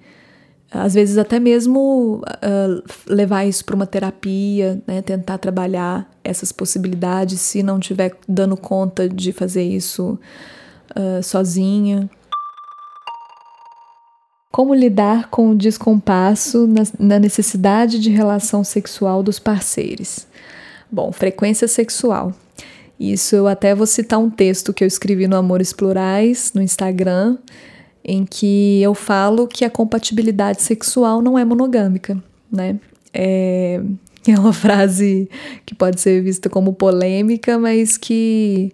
às 0.73 0.95
vezes 0.95 1.17
até 1.17 1.39
mesmo 1.39 2.21
uh, 2.23 2.83
levar 3.07 3.45
isso 3.45 3.63
para 3.63 3.75
uma 3.75 3.85
terapia, 3.85 4.81
né, 4.87 5.01
tentar 5.01 5.37
trabalhar 5.37 6.09
essas 6.23 6.51
possibilidades 6.51 7.39
se 7.41 7.61
não 7.61 7.79
tiver 7.79 8.15
dando 8.27 8.57
conta 8.57 9.07
de 9.07 9.31
fazer 9.31 9.63
isso 9.63 10.17
uh, 10.95 11.21
sozinha. 11.21 12.09
Como 14.51 14.73
lidar 14.73 15.29
com 15.29 15.51
o 15.51 15.55
descompasso 15.55 16.67
na, 16.67 16.83
na 16.99 17.19
necessidade 17.19 17.99
de 17.99 18.09
relação 18.09 18.63
sexual 18.63 19.21
dos 19.21 19.39
parceiros? 19.39 20.27
Bom, 20.91 21.11
frequência 21.11 21.67
sexual. 21.67 22.33
Isso 22.99 23.35
eu 23.35 23.47
até 23.47 23.73
vou 23.73 23.87
citar 23.87 24.19
um 24.19 24.29
texto 24.29 24.73
que 24.73 24.83
eu 24.83 24.87
escrevi 24.87 25.27
no 25.27 25.35
Amores 25.35 25.73
Plurais, 25.73 26.51
no 26.53 26.61
Instagram, 26.61 27.37
em 28.03 28.25
que 28.25 28.81
eu 28.81 28.93
falo 28.93 29.47
que 29.47 29.63
a 29.63 29.69
compatibilidade 29.69 30.61
sexual 30.61 31.21
não 31.21 31.39
é 31.39 31.45
monogâmica, 31.45 32.21
né? 32.51 32.79
É, 33.13 33.81
é 34.27 34.39
uma 34.39 34.51
frase 34.53 35.29
que 35.65 35.73
pode 35.73 36.01
ser 36.01 36.21
vista 36.21 36.49
como 36.49 36.73
polêmica, 36.73 37.57
mas 37.57 37.97
que 37.97 38.73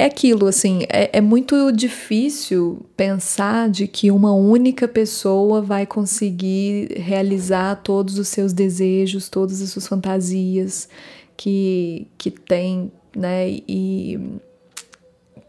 é 0.00 0.04
aquilo, 0.04 0.46
assim, 0.46 0.84
é, 0.88 1.18
é, 1.18 1.20
muito 1.20 1.72
difícil 1.72 2.86
pensar 2.96 3.68
de 3.68 3.88
que 3.88 4.12
uma 4.12 4.32
única 4.32 4.86
pessoa 4.86 5.60
vai 5.60 5.84
conseguir 5.86 6.92
realizar 6.96 7.82
todos 7.82 8.16
os 8.16 8.28
seus 8.28 8.52
desejos, 8.52 9.28
todas 9.28 9.60
as 9.60 9.70
suas 9.70 9.88
fantasias 9.88 10.88
que, 11.36 12.06
que 12.16 12.30
tem, 12.30 12.92
né, 13.16 13.50
e 13.66 14.20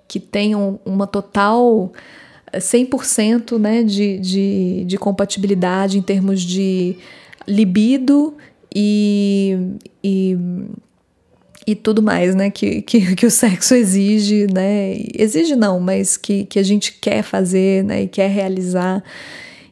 que 0.07 0.19
tenham 0.19 0.79
uma 0.83 1.05
total 1.05 1.93
100% 2.53 3.57
né, 3.57 3.83
de, 3.83 4.19
de, 4.19 4.83
de 4.85 4.97
compatibilidade 4.97 5.97
em 5.97 6.01
termos 6.01 6.41
de 6.41 6.95
libido 7.47 8.35
e, 8.73 9.57
e, 10.03 10.37
e 11.65 11.75
tudo 11.75 12.01
mais 12.01 12.35
né, 12.35 12.49
que, 12.49 12.81
que, 12.81 13.15
que 13.15 13.25
o 13.25 13.31
sexo 13.31 13.73
exige. 13.75 14.47
Né? 14.53 14.95
Exige 15.13 15.55
não, 15.55 15.79
mas 15.79 16.17
que, 16.17 16.45
que 16.45 16.59
a 16.59 16.63
gente 16.63 16.93
quer 16.93 17.23
fazer 17.23 17.83
né, 17.83 18.03
e 18.03 18.07
quer 18.07 18.29
realizar. 18.29 19.03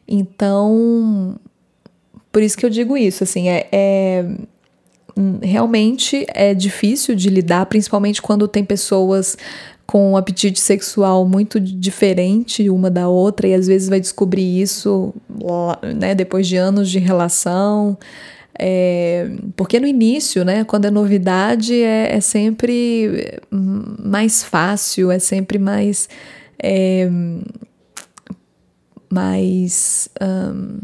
Então, 0.06 1.38
por 2.32 2.42
isso 2.42 2.56
que 2.56 2.64
eu 2.64 2.70
digo 2.70 2.96
isso, 2.96 3.24
assim, 3.24 3.48
é, 3.48 3.68
é 3.70 4.24
realmente 5.42 6.24
é 6.28 6.54
difícil 6.54 7.14
de 7.14 7.28
lidar, 7.28 7.66
principalmente 7.66 8.22
quando 8.22 8.46
tem 8.46 8.64
pessoas 8.64 9.36
com 9.88 10.12
um 10.12 10.16
apetite 10.18 10.60
sexual 10.60 11.26
muito 11.26 11.58
diferente 11.58 12.68
uma 12.68 12.90
da 12.90 13.08
outra 13.08 13.48
e 13.48 13.54
às 13.54 13.66
vezes 13.66 13.88
vai 13.88 13.98
descobrir 13.98 14.60
isso 14.60 15.14
né, 15.96 16.14
depois 16.14 16.46
de 16.46 16.58
anos 16.58 16.90
de 16.90 16.98
relação. 16.98 17.96
É, 18.58 19.30
porque 19.56 19.80
no 19.80 19.86
início, 19.86 20.44
né, 20.44 20.62
quando 20.62 20.84
é 20.84 20.90
novidade, 20.90 21.72
é, 21.74 22.14
é 22.16 22.20
sempre 22.20 23.40
mais 23.50 24.44
fácil, 24.44 25.10
é 25.10 25.18
sempre 25.18 25.58
mais. 25.58 26.06
É, 26.62 27.08
mais. 29.08 30.10
Um, 30.20 30.80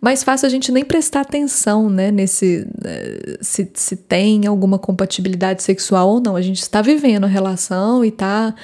mais 0.00 0.22
fácil 0.24 0.46
a 0.46 0.50
gente 0.50 0.72
nem 0.72 0.84
prestar 0.84 1.20
atenção, 1.20 1.88
né, 1.88 2.10
nesse 2.10 2.66
eh, 2.84 3.38
se, 3.40 3.70
se 3.74 3.96
tem 3.96 4.46
alguma 4.46 4.78
compatibilidade 4.78 5.62
sexual 5.62 6.08
ou 6.08 6.20
não. 6.20 6.36
A 6.36 6.42
gente 6.42 6.60
está 6.60 6.82
vivendo 6.82 7.24
a 7.24 7.28
relação 7.28 8.04
e 8.04 8.08
está 8.08 8.54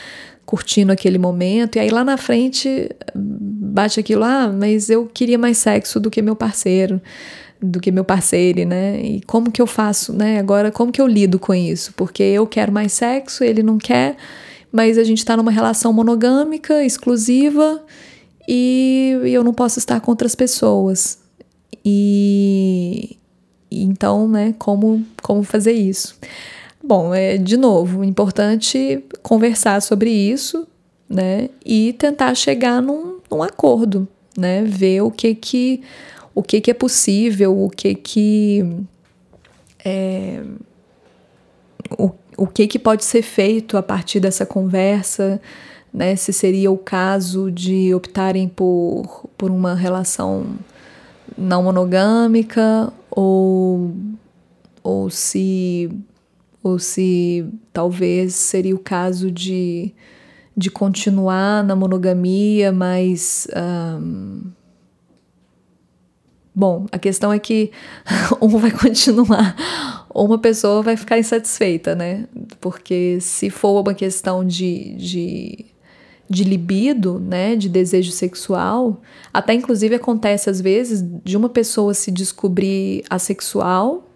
curtindo 0.45 0.91
aquele 0.91 1.19
momento, 1.19 1.77
e 1.77 1.79
aí 1.79 1.91
lá 1.91 2.03
na 2.03 2.17
frente 2.17 2.91
bate 3.15 4.01
aquilo, 4.01 4.25
ah, 4.25 4.49
mas 4.49 4.89
eu 4.89 5.05
queria 5.07 5.37
mais 5.37 5.59
sexo 5.59 6.01
do 6.01 6.11
que 6.11 6.23
meu 6.23 6.35
parceiro, 6.35 7.03
do 7.61 7.79
que 7.79 7.93
meu 7.93 8.03
parceiro, 8.03 8.67
né? 8.67 8.99
E 8.99 9.21
como 9.27 9.53
que 9.53 9.61
eu 9.61 9.67
faço, 9.67 10.11
né? 10.13 10.39
Agora, 10.39 10.73
como 10.73 10.91
que 10.91 11.03
eu 11.03 11.07
lido 11.07 11.39
com 11.39 11.55
isso? 11.55 11.93
Porque 11.95 12.23
eu 12.23 12.47
quero 12.47 12.73
mais 12.73 12.95
sexo, 12.95 13.45
ele 13.45 13.63
não 13.63 13.77
quer, 13.77 14.17
mas 14.73 14.97
a 14.97 15.05
gente 15.05 15.19
está 15.19 15.37
numa 15.37 15.51
relação 15.51 15.93
monogâmica, 15.93 16.83
exclusiva, 16.83 17.85
e 18.51 19.13
eu 19.25 19.45
não 19.45 19.53
posso 19.53 19.79
estar 19.79 20.01
com 20.01 20.11
outras 20.11 20.35
pessoas. 20.35 21.19
E, 21.85 23.19
então, 23.71 24.27
né, 24.27 24.55
como, 24.59 25.05
como 25.23 25.43
fazer 25.43 25.73
isso? 25.73 26.19
Bom, 26.83 27.15
é 27.15 27.37
de 27.37 27.59
novo, 27.59 28.03
importante 28.03 29.05
conversar 29.23 29.83
sobre 29.83 30.11
isso, 30.11 30.67
né, 31.07 31.51
e 31.65 31.93
tentar 31.93 32.35
chegar 32.35 32.81
num, 32.81 33.19
num 33.31 33.43
acordo, 33.43 34.09
né, 34.37 34.63
ver 34.63 35.03
o 35.03 35.11
que 35.11 35.35
que 35.35 35.83
o 36.35 36.43
que 36.43 36.61
que 36.61 36.71
é 36.71 36.75
possível, 36.75 37.65
o 37.65 37.69
que 37.69 37.95
que 37.95 38.65
é, 39.85 40.43
o, 41.99 42.13
o 42.37 42.47
que 42.47 42.67
que 42.67 42.79
pode 42.79 43.05
ser 43.05 43.23
feito 43.23 43.77
a 43.77 43.83
partir 43.83 44.21
dessa 44.21 44.47
conversa, 44.47 45.41
né, 45.92 46.16
se 46.16 46.33
seria 46.33 46.70
o 46.70 46.79
caso 46.79 47.51
de 47.51 47.94
optarem 47.94 48.48
por, 48.48 49.29
por 49.37 49.51
uma 49.51 49.74
relação 49.74 50.59
não 51.37 51.62
monogâmica 51.62 52.92
ou, 53.11 53.92
ou 54.83 55.11
se 55.11 55.90
ou 56.62 56.79
se 56.79 57.46
talvez 57.72 58.35
seria 58.35 58.74
o 58.74 58.79
caso 58.79 59.31
de, 59.31 59.94
de 60.57 60.70
continuar 60.70 61.62
na 61.64 61.77
monogamia, 61.77 62.72
mas 62.72 63.46
um, 64.01 64.42
bom, 66.55 66.87
a 66.90 66.98
questão 66.98 67.33
é 67.33 67.38
que 67.38 67.70
um 68.42 68.48
vai 68.59 68.72
continuar 68.72 69.55
ou 70.11 70.27
uma 70.27 70.38
pessoa 70.38 70.83
vai 70.83 70.96
ficar 70.96 71.18
insatisfeita, 71.18 71.94
né? 71.94 72.27
Porque 72.61 73.18
se 73.20 73.51
for 73.51 73.81
uma 73.81 73.94
questão 73.94 74.44
de, 74.44 74.94
de 74.96 75.66
de 76.29 76.45
libido, 76.45 77.19
né, 77.19 77.57
de 77.57 77.69
desejo 77.69 78.12
sexual, 78.12 79.01
até 79.33 79.55
inclusive 79.55 79.95
acontece 79.95 80.51
às 80.51 80.61
vezes 80.61 81.03
de 81.25 81.37
uma 81.37 81.49
pessoa 81.49 81.95
se 81.95 82.11
descobrir 82.11 83.05
assexual 83.09 84.07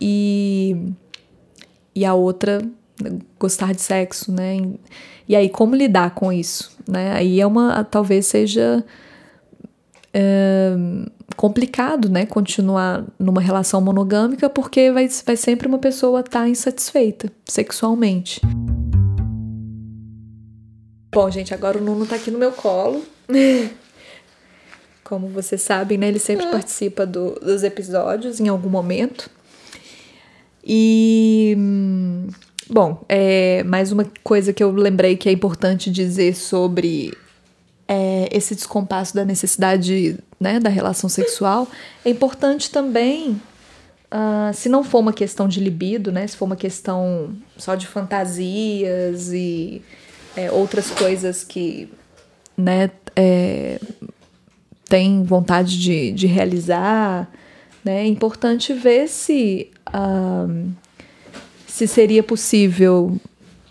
e 0.00 0.76
e 1.94 2.04
a 2.04 2.14
outra 2.14 2.62
gostar 3.38 3.74
de 3.74 3.80
sexo, 3.80 4.30
né? 4.30 4.58
E 5.28 5.34
aí 5.34 5.48
como 5.48 5.74
lidar 5.74 6.14
com 6.14 6.32
isso, 6.32 6.76
né? 6.86 7.12
Aí 7.12 7.40
é 7.40 7.46
uma 7.46 7.82
talvez 7.84 8.26
seja 8.26 8.84
é, 10.14 10.76
complicado, 11.36 12.08
né? 12.08 12.24
Continuar 12.24 13.04
numa 13.18 13.40
relação 13.40 13.80
monogâmica 13.80 14.48
porque 14.48 14.92
vai, 14.92 15.08
vai 15.26 15.36
sempre 15.36 15.66
uma 15.66 15.78
pessoa 15.78 16.20
estar 16.20 16.40
tá 16.40 16.48
insatisfeita 16.48 17.30
sexualmente. 17.46 18.40
Bom, 21.10 21.30
gente, 21.30 21.54
agora 21.54 21.78
o 21.78 21.80
Nuno 21.80 22.06
tá 22.06 22.16
aqui 22.16 22.30
no 22.30 22.38
meu 22.38 22.52
colo. 22.52 23.04
Como 25.02 25.28
vocês 25.28 25.62
sabem, 25.62 25.96
né? 25.96 26.08
Ele 26.08 26.18
sempre 26.18 26.46
é. 26.46 26.50
participa 26.50 27.06
do, 27.06 27.32
dos 27.40 27.62
episódios 27.62 28.40
em 28.40 28.48
algum 28.48 28.68
momento. 28.68 29.30
E, 30.62 31.56
Bom, 32.70 33.02
é, 33.08 33.62
mais 33.62 33.90
uma 33.90 34.04
coisa 34.22 34.52
que 34.52 34.62
eu 34.62 34.70
lembrei 34.70 35.16
que 35.16 35.26
é 35.26 35.32
importante 35.32 35.90
dizer 35.90 36.34
sobre 36.34 37.16
é, 37.88 38.28
esse 38.30 38.54
descompasso 38.54 39.14
da 39.14 39.24
necessidade 39.24 40.18
né, 40.38 40.60
da 40.60 40.68
relação 40.68 41.08
sexual. 41.08 41.66
É 42.04 42.10
importante 42.10 42.70
também, 42.70 43.40
uh, 44.12 44.52
se 44.52 44.68
não 44.68 44.84
for 44.84 44.98
uma 44.98 45.14
questão 45.14 45.48
de 45.48 45.60
libido, 45.60 46.12
né, 46.12 46.26
se 46.26 46.36
for 46.36 46.44
uma 46.44 46.56
questão 46.56 47.34
só 47.56 47.74
de 47.74 47.86
fantasias 47.86 49.32
e 49.32 49.80
é, 50.38 50.52
outras 50.52 50.88
coisas 50.90 51.42
que 51.42 51.88
né, 52.56 52.90
é, 53.16 53.80
tem 54.88 55.24
vontade 55.24 55.76
de, 55.80 56.12
de 56.12 56.28
realizar, 56.28 57.28
né, 57.84 58.02
é 58.02 58.06
importante 58.06 58.72
ver 58.72 59.08
se. 59.08 59.70
Se 61.66 61.86
seria 61.86 62.24
possível 62.24 63.16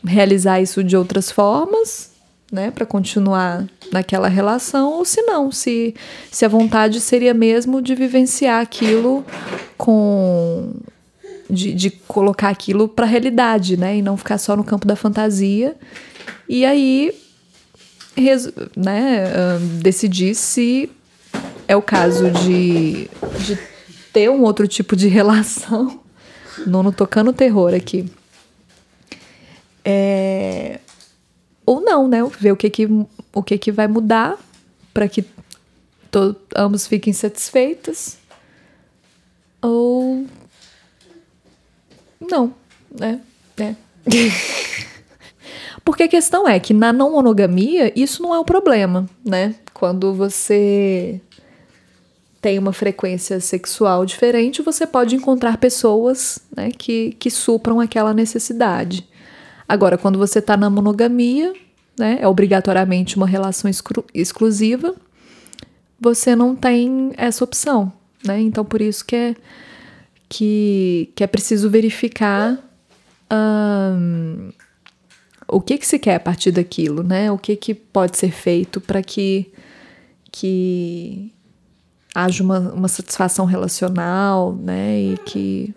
realizar 0.04 0.62
isso 0.62 0.82
de 0.82 0.96
outras 0.96 1.30
formas, 1.30 2.12
né, 2.50 2.72
para 2.72 2.86
continuar 2.86 3.68
naquela 3.92 4.30
relação, 4.30 4.94
ou 4.94 5.04
se 5.04 5.22
não, 5.24 5.52
se, 5.52 5.94
se 6.32 6.46
a 6.46 6.48
vontade 6.48 7.02
seria 7.02 7.34
mesmo 7.34 7.82
de 7.82 7.94
vivenciar 7.96 8.62
aquilo 8.62 9.26
com. 9.78 10.72
de, 11.50 11.74
de 11.74 11.90
colocar 11.90 12.50
aquilo 12.50 12.88
para 12.88 13.06
a 13.06 13.10
realidade, 13.10 13.76
né, 13.76 13.98
e 13.98 14.02
não 14.02 14.16
ficar 14.16 14.38
só 14.38 14.56
no 14.56 14.64
campo 14.64 14.88
da 14.88 14.96
fantasia. 14.96 15.76
E 16.48 16.66
aí, 16.66 17.14
né, 18.76 19.60
decidir 19.82 20.36
se 20.36 20.90
é 21.68 21.76
o 21.76 21.82
caso 21.82 22.32
de, 22.32 23.10
de 23.46 23.60
ter 24.14 24.30
um 24.30 24.42
outro 24.44 24.68
tipo 24.68 24.96
de 24.96 25.08
relação 25.10 26.02
Nono 26.66 26.92
tocando 26.92 27.34
terror 27.34 27.74
aqui. 27.74 28.10
É... 29.84 30.80
Ou 31.66 31.82
não, 31.82 32.08
né? 32.08 32.20
Ver 32.40 32.52
o 32.52 32.58
que 32.58 32.70
que, 32.70 32.88
o 33.34 33.44
que, 33.44 33.58
que 33.58 33.72
vai 33.72 33.88
mudar 33.88 34.38
para 34.94 35.08
que 35.08 35.24
to, 36.10 36.36
ambos 36.56 36.88
fiquem 36.88 37.14
satisfeitos. 37.14 38.18
Ou. 39.62 40.26
Não, 42.20 42.54
né? 42.90 43.22
É. 43.58 43.76
Porque 45.88 46.04
a 46.04 46.08
questão 46.10 46.46
é 46.46 46.60
que 46.60 46.74
na 46.74 46.92
não 46.92 47.14
monogamia 47.14 47.94
isso 47.98 48.22
não 48.22 48.36
é 48.36 48.40
um 48.42 48.44
problema, 48.44 49.10
né? 49.24 49.56
Quando 49.74 50.14
você 50.14 51.22
tem 52.42 52.60
uma 52.60 52.74
frequência 52.74 53.40
sexual 53.40 54.06
diferente, 54.06 54.62
você 54.62 54.86
pode 54.86 55.16
encontrar 55.16 55.56
pessoas 55.56 56.42
né, 56.54 56.72
que, 56.78 57.16
que 57.18 57.32
supram 57.32 57.80
aquela 57.80 58.14
necessidade. 58.14 59.08
Agora, 59.66 59.98
quando 59.98 60.20
você 60.20 60.40
está 60.40 60.58
na 60.58 60.70
monogamia, 60.70 61.54
né, 61.98 62.18
é 62.20 62.28
obrigatoriamente 62.28 63.16
uma 63.16 63.26
relação 63.26 63.70
exclu 63.70 64.04
exclusiva, 64.14 64.94
você 65.98 66.36
não 66.36 66.54
tem 66.54 67.14
essa 67.16 67.46
opção. 67.46 67.94
Né? 68.26 68.42
Então, 68.42 68.66
por 68.66 68.82
isso 68.82 69.06
que 69.06 69.16
é, 69.16 69.36
que, 70.28 71.14
que 71.16 71.24
é 71.24 71.28
preciso 71.28 71.70
verificar 71.70 72.60
um, 73.32 74.52
o 75.50 75.62
que, 75.62 75.78
que 75.78 75.88
se 75.88 75.98
quer 75.98 76.16
a 76.16 76.20
partir 76.20 76.52
daquilo, 76.52 77.04
né? 77.04 77.32
o 77.32 77.38
que, 77.38 77.56
que 77.56 77.74
pode 77.74 78.18
ser 78.18 78.32
feito 78.32 78.82
para 78.82 79.02
que, 79.02 79.52
que 80.32 81.32
haja 82.14 82.44
uma, 82.44 82.60
uma 82.74 82.88
satisfação 82.88 83.46
relacional, 83.46 84.54
né? 84.54 85.00
E 85.00 85.18
que, 85.24 85.76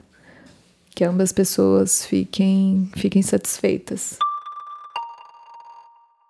que 0.94 1.04
ambas 1.04 1.28
as 1.28 1.32
pessoas 1.32 2.06
fiquem, 2.06 2.90
fiquem 2.96 3.20
satisfeitas. 3.20 4.16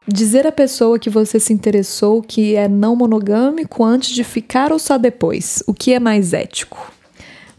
Dizer 0.09 0.47
à 0.47 0.53
pessoa 0.53 0.99
que 0.99 1.09
você 1.09 1.39
se 1.39 1.53
interessou 1.53 2.21
que 2.23 2.57
é 2.57 2.69
não 2.69 2.97
monogâmico 2.97 3.85
antes 3.85 4.11
de 4.11 4.25
ficar 4.25 4.73
ou 4.73 4.79
só 4.79 4.99
depois, 4.99 5.63
o 5.67 5.73
que 5.73 5.93
é 5.93 6.01
mais 6.01 6.33
ético? 6.33 6.93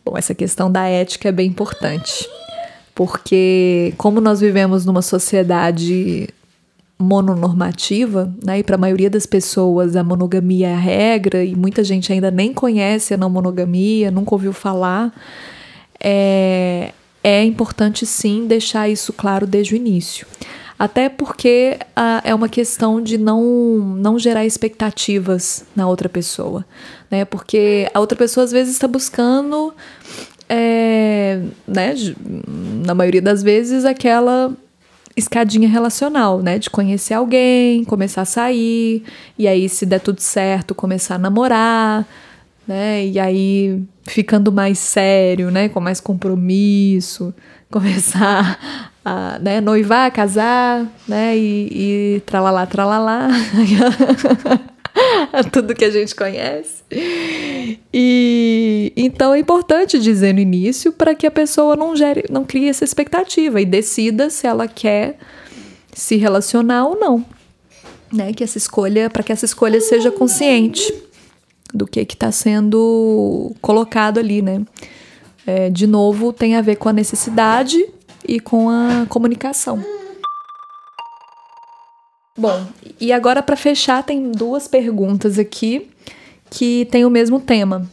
Bom, 0.04 0.18
essa 0.18 0.36
questão 0.36 0.70
da 0.70 0.86
ética 0.88 1.30
é 1.30 1.32
bem 1.32 1.48
importante, 1.48 2.28
porque 3.04 3.96
como 3.98 4.22
nós 4.22 4.42
vivemos 4.42 4.86
numa 4.86 5.02
sociedade 5.02 6.30
mononormativa, 7.00 8.32
né? 8.46 8.60
E 8.60 8.64
para 8.64 8.76
a 8.76 8.78
maioria 8.78 9.10
das 9.10 9.26
pessoas 9.26 9.96
a 9.96 10.04
monogamia 10.04 10.68
é 10.68 10.74
a 10.76 10.78
regra 10.78 11.44
e 11.44 11.56
muita 11.56 11.84
gente 11.84 12.14
ainda 12.14 12.30
nem 12.30 12.54
conhece 12.54 13.12
a 13.12 13.18
não 13.18 13.28
monogamia, 13.28 14.12
nunca 14.12 14.36
ouviu 14.36 14.54
falar. 14.54 15.12
É, 16.00 16.92
é 17.24 17.44
importante 17.44 18.06
sim 18.06 18.46
deixar 18.46 18.88
isso 18.88 19.12
claro 19.12 19.48
desde 19.48 19.74
o 19.74 19.78
início. 19.78 20.28
Até 20.78 21.10
porque 21.10 21.80
é 22.24 22.36
uma 22.36 22.50
questão 22.50 23.02
de 23.02 23.18
não, 23.18 23.44
não 23.98 24.18
gerar 24.20 24.46
expectativas 24.46 25.64
na 25.76 25.88
outra 25.88 26.10
pessoa. 26.10 26.66
Né? 27.10 27.26
Porque 27.26 27.88
a 27.94 28.00
outra 28.00 28.18
pessoa 28.18 28.44
às 28.44 28.52
vezes 28.52 28.74
está 28.74 28.88
buscando, 28.88 29.74
é, 30.54 31.40
né, 31.66 31.96
na 32.86 32.94
maioria 32.94 33.22
das 33.22 33.42
vezes, 33.42 33.86
aquela 33.86 34.52
escadinha 35.16 35.70
relacional, 35.70 36.42
né? 36.42 36.60
De 36.60 36.70
conhecer 36.70 37.14
alguém, 37.14 37.86
começar 37.86 38.24
a 38.24 38.26
sair, 38.26 39.02
e 39.40 39.48
aí, 39.48 39.70
se 39.70 39.86
der 39.86 40.02
tudo 40.02 40.20
certo, 40.20 40.76
começar 40.76 41.16
a 41.16 41.18
namorar, 41.18 42.06
né? 42.68 43.06
E 43.06 43.18
aí, 43.18 43.82
ficando 44.04 44.52
mais 44.52 44.78
sério, 44.78 45.50
né? 45.50 45.70
Com 45.70 45.80
mais 45.80 46.02
compromisso, 46.02 47.34
começar 47.72 48.60
a 49.06 49.40
né? 49.40 49.62
noivar, 49.62 50.12
casar, 50.12 50.86
né? 51.08 51.38
E, 51.38 52.18
e 52.18 52.20
tralalá, 52.26 52.66
tralalá. 52.66 53.30
tudo 55.52 55.76
que 55.76 55.86
a 55.86 55.90
gente 55.90 56.16
conhece. 56.16 56.84
E 57.94 58.94
então 58.96 59.34
é 59.34 59.40
importante 59.40 60.00
dizer 60.00 60.34
no 60.34 60.40
início 60.40 60.92
para 60.92 61.16
que 61.16 61.26
a 61.26 61.32
pessoa 61.32 61.76
não 61.76 61.96
gere, 61.96 62.26
não 62.30 62.44
crie 62.44 62.70
essa 62.70 62.84
expectativa 62.84 63.62
e 63.62 63.66
decida 63.66 64.30
se 64.30 64.48
ela 64.48 64.68
quer 64.68 65.18
se 65.94 66.16
relacionar 66.16 66.86
ou 66.88 67.00
não. 67.00 67.26
Né? 68.12 68.34
Que 68.34 68.44
essa 68.44 68.58
escolha, 68.58 69.10
para 69.10 69.24
que 69.24 69.32
essa 69.32 69.46
escolha 69.46 69.80
seja 69.80 70.12
consciente 70.12 70.94
do 71.74 71.88
que 71.88 72.02
está 72.02 72.32
sendo 72.32 73.56
colocado 73.62 74.18
ali, 74.18 74.42
né? 74.42 74.62
É, 75.48 75.70
de 75.70 75.88
novo, 75.88 76.34
tem 76.34 76.56
a 76.56 76.62
ver 76.62 76.76
com 76.76 76.90
a 76.90 76.94
necessidade 76.94 77.84
e 78.28 78.40
com 78.40 78.70
a 78.70 79.06
comunicação. 79.08 79.84
Bom, 82.42 82.66
e 83.00 83.14
agora 83.14 83.44
para 83.44 83.56
fechar, 83.56 84.02
tem 84.02 84.32
duas 84.32 84.68
perguntas 84.68 85.38
aqui 85.38 85.92
que 86.50 86.88
têm 86.90 87.06
o 87.06 87.10
mesmo 87.10 87.40
tema, 87.40 87.88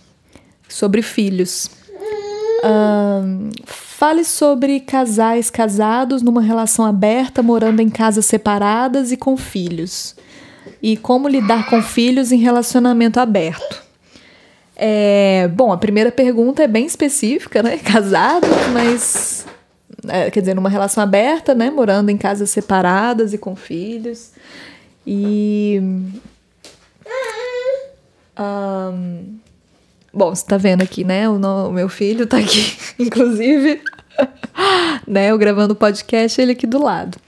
sobre 0.67 1.03
filhos. 1.03 1.71
Um, 2.65 3.51
fale 3.67 4.25
sobre 4.25 4.81
casais 4.81 5.51
casados 5.51 6.23
numa 6.23 6.41
relação 6.41 6.87
aberta, 6.87 7.43
morando 7.43 7.83
em 7.83 7.91
casas 7.91 8.25
separadas 8.25 9.13
e 9.13 9.19
com 9.19 9.37
filhos. 9.37 10.17
E 10.83 10.97
como 10.97 11.29
lidar 11.29 11.69
com 11.69 11.83
filhos 11.83 12.33
em 12.33 12.39
relacionamento 12.39 13.21
aberto. 13.21 13.83
É, 14.75 15.47
bom, 15.53 15.71
a 15.73 15.77
primeira 15.77 16.11
pergunta 16.11 16.63
é 16.63 16.67
bem 16.67 16.87
específica, 16.87 17.63
né? 17.63 17.77
Casado, 17.85 18.49
mas 18.73 19.45
quer 20.33 20.41
dizer, 20.41 20.55
numa 20.55 20.69
relação 20.69 21.03
aberta, 21.03 21.55
né? 21.55 21.71
Morando 21.71 22.11
em 22.11 22.17
casas 22.17 22.51
separadas 22.51 23.33
e 23.33 23.39
com 23.39 23.55
filhos. 23.55 24.33
E. 25.07 25.81
Um, 28.39 29.39
bom, 30.13 30.35
você 30.35 30.47
tá 30.47 30.57
vendo 30.57 30.83
aqui, 30.83 31.05
né? 31.05 31.29
O, 31.29 31.37
o 31.37 31.73
meu 31.73 31.89
filho 31.89 32.27
tá 32.27 32.39
aqui, 32.39 32.77
inclusive. 32.99 33.81
né? 35.07 35.31
Eu 35.31 35.39
gravando 35.39 35.73
o 35.73 35.77
podcast, 35.77 36.41
ele 36.41 36.53
aqui 36.53 36.67
do 36.67 36.83
lado. 36.83 37.19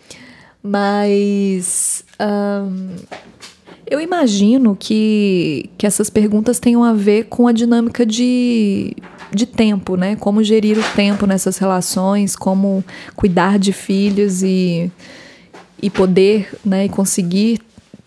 Mas. 0.62 2.05
Um, 2.20 2.97
eu 3.91 4.01
imagino 4.01 4.76
que, 4.78 5.68
que 5.76 5.85
essas 5.85 6.09
perguntas 6.09 6.61
tenham 6.61 6.85
a 6.85 6.93
ver 6.93 7.24
com 7.24 7.49
a 7.49 7.53
dinâmica 7.53 8.07
de, 8.07 8.95
de 9.33 9.47
tempo, 9.47 9.97
né? 9.97 10.16
Como 10.16 10.43
gerir 10.43 10.78
o 10.78 10.83
tempo 10.95 11.26
nessas 11.26 11.59
relações, 11.59 12.37
como 12.37 12.85
cuidar 13.14 13.59
de 13.59 13.72
filhos 13.72 14.43
e, 14.43 14.91
e 15.81 15.89
poder, 15.89 16.49
né? 16.64 16.87
E 16.87 16.89
conseguir 16.89 17.61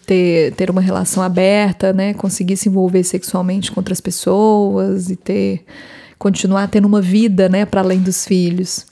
ter, 0.06 0.54
ter 0.54 0.70
uma 0.70 0.82
relação 0.82 1.24
aberta, 1.24 1.94
né? 1.94 2.14
Conseguir 2.14 2.58
se 2.58 2.70
envolver 2.70 3.04
sexualmente 3.04 3.72
com 3.72 3.80
outras 3.80 4.02
pessoas 4.02 5.10
e 5.10 5.16
ter 5.16 5.66
continuar 6.18 6.68
tendo 6.70 6.86
uma 6.86 7.02
vida, 7.02 7.50
né? 7.50 7.66
Para 7.66 7.82
além 7.82 8.00
dos 8.00 8.26
filhos. 8.26 8.86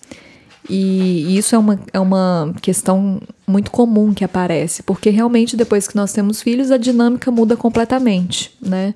E, 0.69 1.37
isso 1.37 1.55
é 1.55 1.57
uma, 1.57 1.79
é 1.93 1.99
uma 1.99 2.53
questão 2.61 3.21
muito 3.47 3.71
comum 3.71 4.13
que 4.13 4.23
aparece, 4.23 4.83
porque 4.83 5.09
realmente 5.09 5.57
depois 5.57 5.87
que 5.87 5.95
nós 5.95 6.13
temos 6.13 6.41
filhos, 6.41 6.71
a 6.71 6.77
dinâmica 6.77 7.31
muda 7.31 7.57
completamente, 7.57 8.55
né? 8.61 8.93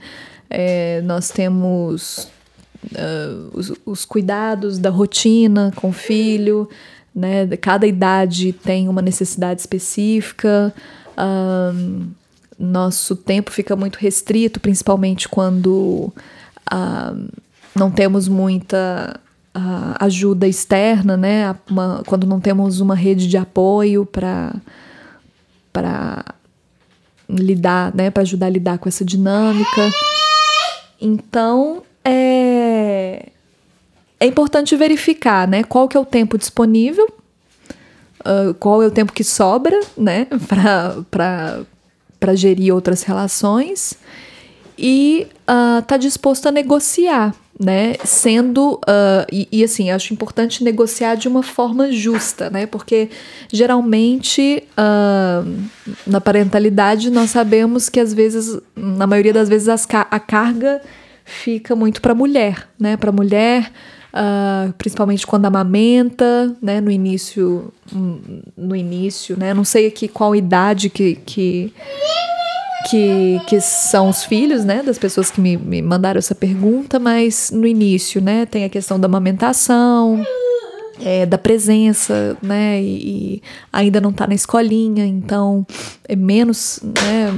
É, 0.50 1.02
nós 1.02 1.30
temos 1.30 2.30
uh, 2.92 3.50
os, 3.54 3.74
os, 3.86 4.06
cuidados 4.06 4.78
da 4.78 4.90
rotina 4.90 5.72
com 5.76 5.90
o 5.90 5.94
filho, 5.94 6.70
né? 7.14 7.48
Cada 7.58 7.88
idade 7.88 8.54
tem 8.54 8.90
uma 8.90 9.02
necessidade 9.02 9.62
específica. 9.62 10.74
Um, 11.18 12.08
nosso 12.58 13.16
tempo 13.16 13.52
fica 13.52 13.76
muito 13.76 13.98
restrito, 13.98 14.60
principalmente 14.60 15.28
quando 15.28 16.14
uh, 16.72 17.32
não 17.76 17.92
temos 17.92 18.28
muita 18.28 19.20
uh, 19.56 19.96
ajuda 20.00 20.48
externa, 20.48 21.16
né? 21.16 21.56
Uma, 21.70 22.04
quando 22.06 22.28
não 22.28 22.40
temos 22.40 22.80
uma 22.80 22.96
rede 22.96 23.28
de 23.28 23.38
apoio 23.38 24.06
para 24.06 24.54
para 25.72 26.24
lidar, 27.30 27.94
né? 27.94 28.10
Para 28.10 28.24
ajudar 28.24 28.46
a 28.48 28.50
lidar 28.50 28.78
com 28.78 28.88
essa 28.88 29.04
dinâmica. 29.04 29.92
Então 31.02 31.84
é 32.04 32.35
é 34.20 34.26
importante 34.26 34.76
verificar, 34.76 35.47
né? 35.47 35.63
Qual 35.63 35.88
que 35.88 35.97
é 35.97 35.99
o 35.99 36.05
tempo 36.05 36.38
disponível, 36.38 37.07
uh, 38.22 38.53
qual 38.55 38.82
é 38.82 38.88
o 38.88 38.91
tempo 38.91 39.13
que 39.13 39.24
sobra, 39.24 39.80
né? 39.97 40.28
Para 41.11 42.36
gerir 42.36 42.74
outras 42.74 43.03
relações 43.03 43.97
e 44.78 45.28
uh, 45.49 45.82
tá 45.84 45.97
disposto 45.97 46.47
a 46.47 46.51
negociar, 46.51 47.34
né? 47.59 47.95
Sendo 48.03 48.76
uh, 48.76 49.26
e, 49.32 49.47
e, 49.51 49.63
assim, 49.63 49.91
acho 49.91 50.13
importante 50.13 50.63
negociar 50.63 51.16
de 51.16 51.28
uma 51.28 51.43
forma 51.43 51.91
justa, 51.91 52.49
né? 52.49 52.66
Porque 52.66 53.09
geralmente 53.51 54.63
uh, 54.78 55.63
na 56.05 56.20
parentalidade 56.20 57.09
nós 57.09 57.32
sabemos 57.32 57.89
que 57.89 57.99
às 57.99 58.13
vezes, 58.13 58.59
na 58.76 59.07
maioria 59.07 59.34
das 59.34 59.47
vezes, 59.47 59.70
as, 59.70 59.88
a 59.89 60.20
carga 60.20 60.82
fica 61.24 61.76
muito 61.76 62.01
para 62.01 62.13
mulher, 62.13 62.68
né? 62.80 62.97
Para 62.97 63.11
mulher. 63.11 63.72
Uh, 64.16 64.72
principalmente 64.78 65.28
quando 65.28 65.45
amamenta, 65.45 66.55
né, 66.61 66.80
no 66.80 66.89
início, 66.89 67.74
no 68.55 68.74
início, 68.74 69.38
né, 69.38 69.53
não 69.53 69.66
sei 69.66 69.88
aqui 69.88 70.07
qual 70.07 70.34
idade 70.34 70.89
que, 70.89 71.16
que, 71.16 71.74
que, 72.89 73.41
que 73.45 73.59
são 73.59 74.07
os 74.07 74.24
filhos, 74.24 74.63
né, 74.63 74.82
das 74.82 74.97
pessoas 74.97 75.30
que 75.30 75.41
me, 75.41 75.57
me 75.57 75.82
mandaram 75.82 76.18
essa 76.18 76.34
pergunta, 76.34 76.97
mas 76.97 77.51
no 77.51 77.68
início, 77.68 78.22
né, 78.22 78.45
tem 78.45 78.63
a 78.63 78.70
questão 78.70 78.97
da 78.97 79.05
amamentação, 79.05 80.26
é, 81.02 81.26
da 81.26 81.38
presença, 81.38 82.38
né? 82.41 82.82
E, 82.82 83.38
e 83.38 83.41
ainda 83.72 84.00
não 84.00 84.12
está 84.12 84.28
na 84.28 84.34
escolinha, 84.34 85.06
então 85.06 85.66
é 86.08 86.16
menos, 86.16 86.80
né? 86.84 87.30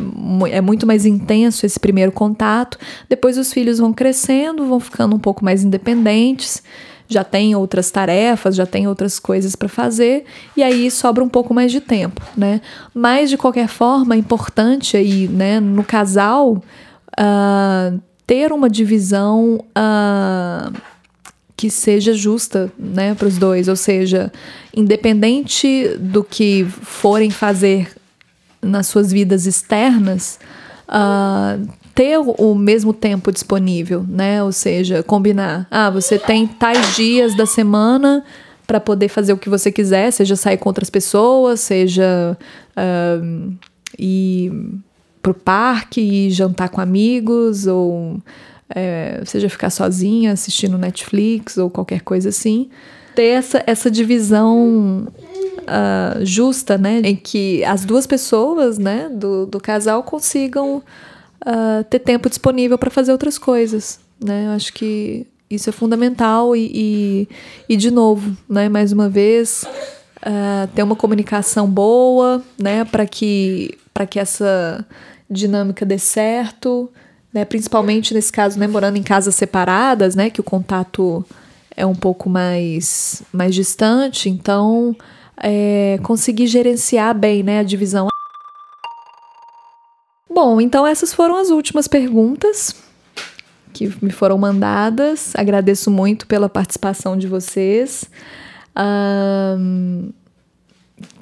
É 0.52 0.62
muito 0.62 0.86
mais 0.86 1.06
intenso 1.06 1.66
esse 1.66 1.80
primeiro 1.80 2.12
contato. 2.12 2.78
Depois 3.10 3.38
os 3.38 3.52
filhos 3.52 3.80
vão 3.80 3.94
crescendo, 3.94 4.66
vão 4.66 4.80
ficando 4.80 5.16
um 5.16 5.20
pouco 5.20 5.44
mais 5.44 5.64
independentes, 5.64 6.62
já 7.08 7.24
tem 7.24 7.56
outras 7.56 7.90
tarefas, 7.90 8.56
já 8.56 8.66
tem 8.66 8.88
outras 8.88 9.18
coisas 9.18 9.56
para 9.56 9.70
fazer, 9.70 10.26
e 10.56 10.62
aí 10.62 10.92
sobra 10.92 11.24
um 11.24 11.30
pouco 11.30 11.54
mais 11.54 11.72
de 11.72 11.80
tempo, 11.80 12.22
né? 12.36 12.62
Mas 12.94 13.30
de 13.30 13.38
qualquer 13.38 13.68
forma, 13.68 14.16
é 14.16 14.18
importante 14.18 14.98
aí, 14.98 15.28
né, 15.28 15.60
no 15.60 15.84
casal, 15.84 16.62
uh, 17.18 18.02
ter 18.26 18.52
uma 18.52 18.70
divisão. 18.70 19.64
Uh, 19.70 20.97
que 21.58 21.72
seja 21.72 22.14
justa, 22.14 22.72
né, 22.78 23.16
para 23.16 23.28
os 23.28 23.40
dois, 23.40 23.68
ou 23.68 23.76
seja, 23.76 24.32
independente 24.76 25.90
do 26.00 26.24
que 26.24 26.64
forem 26.84 27.32
fazer 27.32 27.90
nas 28.62 28.86
suas 28.86 29.12
vidas 29.12 29.48
externas, 29.48 30.40
uh, 30.88 31.68
ter 31.96 32.20
o 32.20 32.54
mesmo 32.54 32.94
tempo 32.94 33.32
disponível, 33.32 34.06
né, 34.08 34.44
ou 34.44 34.52
seja, 34.52 35.02
combinar, 35.02 35.68
ah, 35.72 35.90
você 35.90 36.20
tem 36.20 36.46
tais 36.46 36.96
dias 36.96 37.36
da 37.36 37.48
semana 37.48 38.24
para 38.68 38.80
poder 38.80 39.08
fazer 39.08 39.34
o 39.34 39.38
que 39.38 39.50
você 39.50 39.72
quiser, 39.72 40.12
seja 40.12 40.36
sair 40.36 40.58
com 40.58 40.70
outras 40.70 40.92
pessoas, 40.92 41.60
seja 41.62 42.38
uh, 42.78 43.54
ir 43.98 44.52
pro 45.24 45.34
parque 45.34 46.02
e 46.02 46.30
jantar 46.30 46.70
com 46.70 46.80
amigos 46.80 47.66
ou 47.66 48.22
é, 48.70 49.22
seja 49.26 49.50
ficar 49.50 49.70
sozinha 49.70 50.34
assistindo 50.34 50.78
Netflix 50.78 51.58
ou 51.58 51.70
qualquer 51.70 52.02
coisa 52.02 52.30
assim, 52.30 52.70
ter 53.16 53.24
essa, 53.24 53.64
essa 53.66 53.90
divisão 53.90 55.08
uh, 55.68 56.26
justa, 56.26 56.78
né, 56.78 57.02
em 57.04 57.16
que 57.16 57.64
as 57.64 57.84
duas 57.86 58.06
pessoas, 58.06 58.78
né, 58.78 59.10
do, 59.12 59.46
do 59.46 59.60
casal 59.60 60.04
consigam 60.04 60.78
uh, 60.78 61.84
ter 61.90 62.00
tempo 62.00 62.30
disponível 62.30 62.78
para 62.78 62.92
fazer 62.92 63.12
outras 63.12 63.38
coisas, 63.38 64.00
né, 64.24 64.46
eu 64.48 64.52
acho 64.52 64.74
que 64.74 65.26
isso 65.50 65.70
é 65.70 65.74
fundamental 65.74 66.56
e, 66.56 66.70
e, 66.74 67.30
e 67.70 67.78
de 67.78 67.90
novo, 67.90 68.36
né, 68.50 68.68
mais 68.68 68.92
uma 68.92 69.08
vez, 69.08 69.66
uh, 70.18 70.68
ter 70.76 70.84
uma 70.84 70.96
comunicação 70.96 71.70
boa, 71.70 72.44
né, 72.58 72.84
para 72.86 73.06
que, 73.06 73.78
que 74.10 74.20
essa 74.20 74.86
dinâmica 75.30 75.86
dê 75.86 75.98
certo, 75.98 76.90
né? 77.34 77.46
Principalmente 77.46 78.14
nesse 78.14 78.32
caso, 78.32 78.60
né, 78.60 78.68
morando 78.68 78.98
em 78.98 79.04
casas 79.04 79.36
separadas, 79.36 80.16
né, 80.16 80.30
que 80.30 80.40
o 80.40 80.44
contato 80.44 81.26
é 81.76 81.86
um 81.86 81.96
pouco 81.96 82.30
mais, 82.30 83.22
mais 83.32 83.54
distante, 83.54 84.30
então 84.30 84.96
é, 85.38 86.00
conseguir 86.04 86.48
gerenciar 86.48 87.16
bem, 87.16 87.44
né, 87.44 87.60
a 87.60 87.64
divisão. 87.64 88.08
Bom, 90.30 90.60
então 90.60 90.86
essas 90.86 91.14
foram 91.14 91.38
as 91.38 91.50
últimas 91.50 91.88
perguntas 91.88 92.76
que 93.74 93.92
me 94.02 94.12
foram 94.12 94.38
mandadas. 94.38 95.36
Agradeço 95.36 95.92
muito 95.92 96.26
pela 96.26 96.50
participação 96.50 97.16
de 97.18 97.28
vocês. 97.28 98.10
Um, 98.76 100.12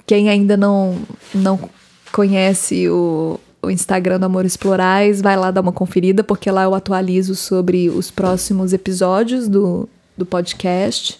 quem 0.06 0.30
ainda 0.30 0.56
não, 0.56 0.98
não 1.34 1.70
conhece 2.12 2.90
o, 2.90 3.40
o 3.66 3.72
Instagram 3.72 4.20
do 4.20 4.26
Amores 4.26 4.56
Plurais, 4.56 5.22
vai 5.22 5.36
lá 5.36 5.52
dar 5.52 5.62
uma 5.62 5.72
conferida, 5.72 6.24
porque 6.24 6.50
lá 6.50 6.64
eu 6.64 6.76
atualizo 6.76 7.36
sobre 7.36 7.90
os 7.90 8.12
próximos 8.12 8.74
episódios 8.74 9.48
do, 9.48 9.90
do 10.18 10.26
podcast 10.26 11.20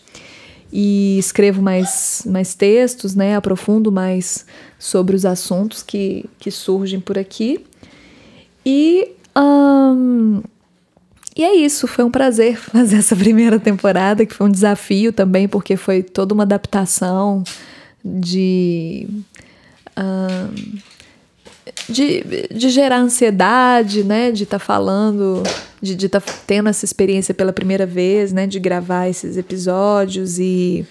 e 0.72 1.18
escrevo 1.18 1.62
mais, 1.62 2.24
mais 2.26 2.54
textos, 2.54 3.16
né? 3.16 3.36
Aprofundo 3.36 3.92
mais 3.92 4.46
sobre 4.78 5.16
os 5.16 5.26
assuntos 5.26 5.82
que, 5.82 6.26
que 6.38 6.52
surgem 6.52 7.00
por 7.00 7.18
aqui. 7.18 7.66
E, 8.66 9.10
um, 9.38 10.42
e 11.36 11.44
é 11.44 11.56
isso, 11.56 11.88
foi 11.88 12.04
um 12.04 12.12
prazer 12.12 12.58
fazer 12.60 12.98
essa 12.98 13.16
primeira 13.16 13.60
temporada, 13.60 14.26
que 14.26 14.34
foi 14.34 14.48
um 14.48 14.52
desafio 14.52 15.14
também, 15.14 15.48
porque 15.48 15.78
foi 15.78 16.04
toda 16.04 16.34
uma 16.34 16.44
adaptação 16.44 17.44
de. 18.04 19.08
Um, 19.98 20.95
de, 21.90 22.48
de 22.52 22.70
gerar 22.70 22.98
ansiedade, 22.98 24.04
né? 24.04 24.32
De 24.32 24.44
estar 24.44 24.60
tá 24.60 24.66
falando, 24.66 25.44
de 25.82 25.94
estar 26.06 26.22
tá 26.22 26.34
tendo 26.48 26.70
essa 26.70 26.86
experiência 26.86 27.34
pela 27.34 27.54
primeira 27.54 27.86
vez, 27.86 28.34
né? 28.34 28.48
De 28.48 28.60
gravar 28.60 29.08
esses 29.08 29.38
episódios 29.38 30.40
e 30.40 30.86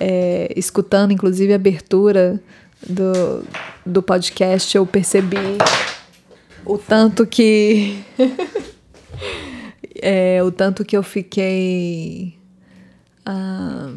é, 0.00 0.52
escutando, 0.56 1.12
inclusive, 1.12 1.52
a 1.52 1.56
abertura 1.56 2.40
do, 2.86 3.44
do 3.84 4.02
podcast, 4.02 4.76
eu 4.76 4.86
percebi 4.86 5.58
o 6.64 6.78
tanto 6.78 7.26
que. 7.26 7.98
é, 10.00 10.42
o 10.42 10.50
tanto 10.50 10.84
que 10.84 10.96
eu 10.96 11.02
fiquei. 11.02 12.36
Ah, 13.24 13.92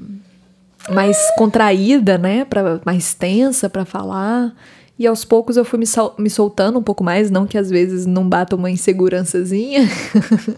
mais 0.89 1.18
contraída, 1.38 2.18
né, 2.18 2.44
pra, 2.46 2.82
mais 2.84 3.14
tensa 3.14 3.70
para 3.70 3.86
falar. 3.86 4.54
E 5.02 5.08
aos 5.08 5.26
poucos 5.26 5.58
eu 5.58 5.66
fui 5.66 5.80
me, 5.80 5.88
sol 5.88 6.14
me 6.20 6.30
soltando 6.30 6.78
um 6.78 6.84
pouco 6.84 7.04
mais, 7.04 7.32
não 7.32 7.47
que 7.47 7.58
às 7.58 7.72
vezes 7.72 8.06
não 8.06 8.30
bata 8.30 8.56
uma 8.56 8.70
insegurançazinha, 8.70 9.82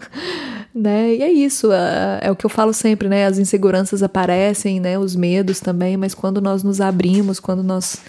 né? 0.74 1.14
E 1.14 1.22
é 1.22 1.32
isso, 1.32 1.72
é, 1.72 2.30
o 2.30 2.36
que 2.36 2.44
eu 2.44 2.50
falo 2.50 2.74
sempre, 2.74 3.08
né? 3.08 3.24
As 3.24 3.38
inseguranças 3.38 4.02
aparecem, 4.02 4.80
né? 4.80 4.98
Os 4.98 5.16
medos 5.16 5.60
também, 5.60 5.96
mas 5.96 6.14
quando 6.14 6.42
nós 6.42 6.62
nos 6.62 6.78
abrimos, 6.82 7.40
quando 7.40 7.62
nós 7.62 8.02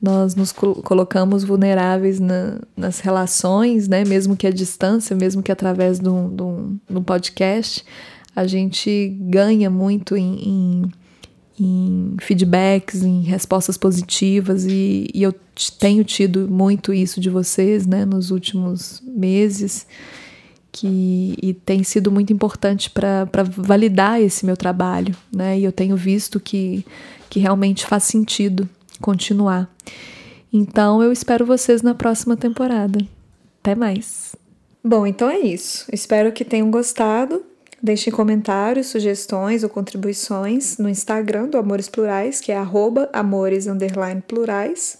nós 0.00 0.36
nos 0.36 0.52
colocamos 0.52 1.42
vulneráveis 1.42 2.20
na, 2.20 2.60
nas 2.76 3.00
relações, 3.00 3.88
né? 3.88 4.04
Mesmo 4.04 4.36
que 4.36 4.46
à 4.46 4.52
distância, 4.52 5.16
mesmo 5.16 5.42
que 5.42 5.50
através 5.50 5.98
de 5.98 6.08
um 6.08 7.02
podcast, 7.04 7.84
a 8.36 8.46
gente 8.46 9.08
ganha 9.22 9.68
muito 9.68 10.16
em, 10.16 10.38
em 10.48 10.92
em 11.58 12.16
feedbacks, 12.20 13.02
em 13.02 13.22
respostas 13.22 13.76
positivas 13.76 14.64
e, 14.64 15.08
e, 15.14 15.22
eu 15.22 15.32
tenho 15.78 16.02
tido 16.02 16.48
muito 16.48 16.92
isso 16.92 17.20
de 17.20 17.30
vocês, 17.30 17.86
né, 17.86 18.04
nos 18.04 18.30
últimos 18.30 19.00
meses, 19.06 19.86
que 20.72 21.36
e 21.40 21.54
tem 21.54 21.84
sido 21.84 22.10
muito 22.10 22.32
importante 22.32 22.90
para 22.90 23.28
validar 23.56 24.20
esse 24.20 24.44
meu 24.44 24.56
trabalho, 24.56 25.14
né, 25.32 25.58
e 25.58 25.64
eu 25.64 25.70
tenho 25.70 25.96
visto 25.96 26.40
que, 26.40 26.84
que 27.30 27.38
realmente 27.38 27.86
faz 27.86 28.02
sentido 28.04 28.68
continuar. 29.00 29.72
Então 30.52 31.02
eu 31.02 31.12
espero 31.12 31.46
vocês 31.46 31.82
na 31.82 31.94
próxima 31.94 32.36
temporada. 32.36 32.98
Até 33.60 33.74
mais. 33.74 34.36
Bom, 34.82 35.06
então 35.06 35.30
é 35.30 35.38
isso. 35.38 35.86
Espero 35.92 36.30
que 36.32 36.44
tenham 36.44 36.70
gostado 36.70 37.42
Deixem 37.84 38.10
comentários, 38.10 38.86
sugestões 38.86 39.62
ou 39.62 39.68
contribuições 39.68 40.78
no 40.78 40.88
Instagram 40.88 41.48
do 41.48 41.58
Amores 41.58 41.86
Plurais, 41.86 42.40
que 42.40 42.50
é 42.50 42.56
amores 43.12 43.66
plurais, 44.26 44.98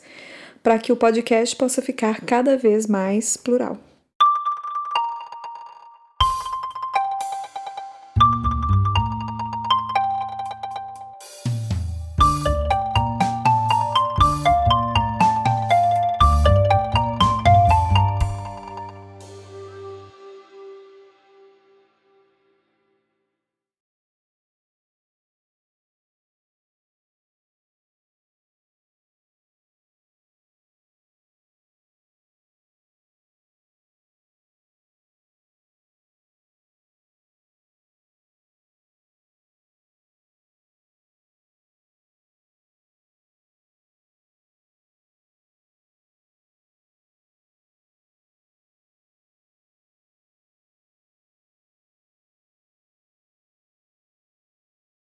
para 0.62 0.78
que 0.78 0.93
o 0.93 0.97
podcast 0.97 1.57
possa 1.57 1.80
ficar 1.80 2.20
cada 2.20 2.59
vez 2.59 2.87
mais 2.87 3.39
plural. 3.39 3.78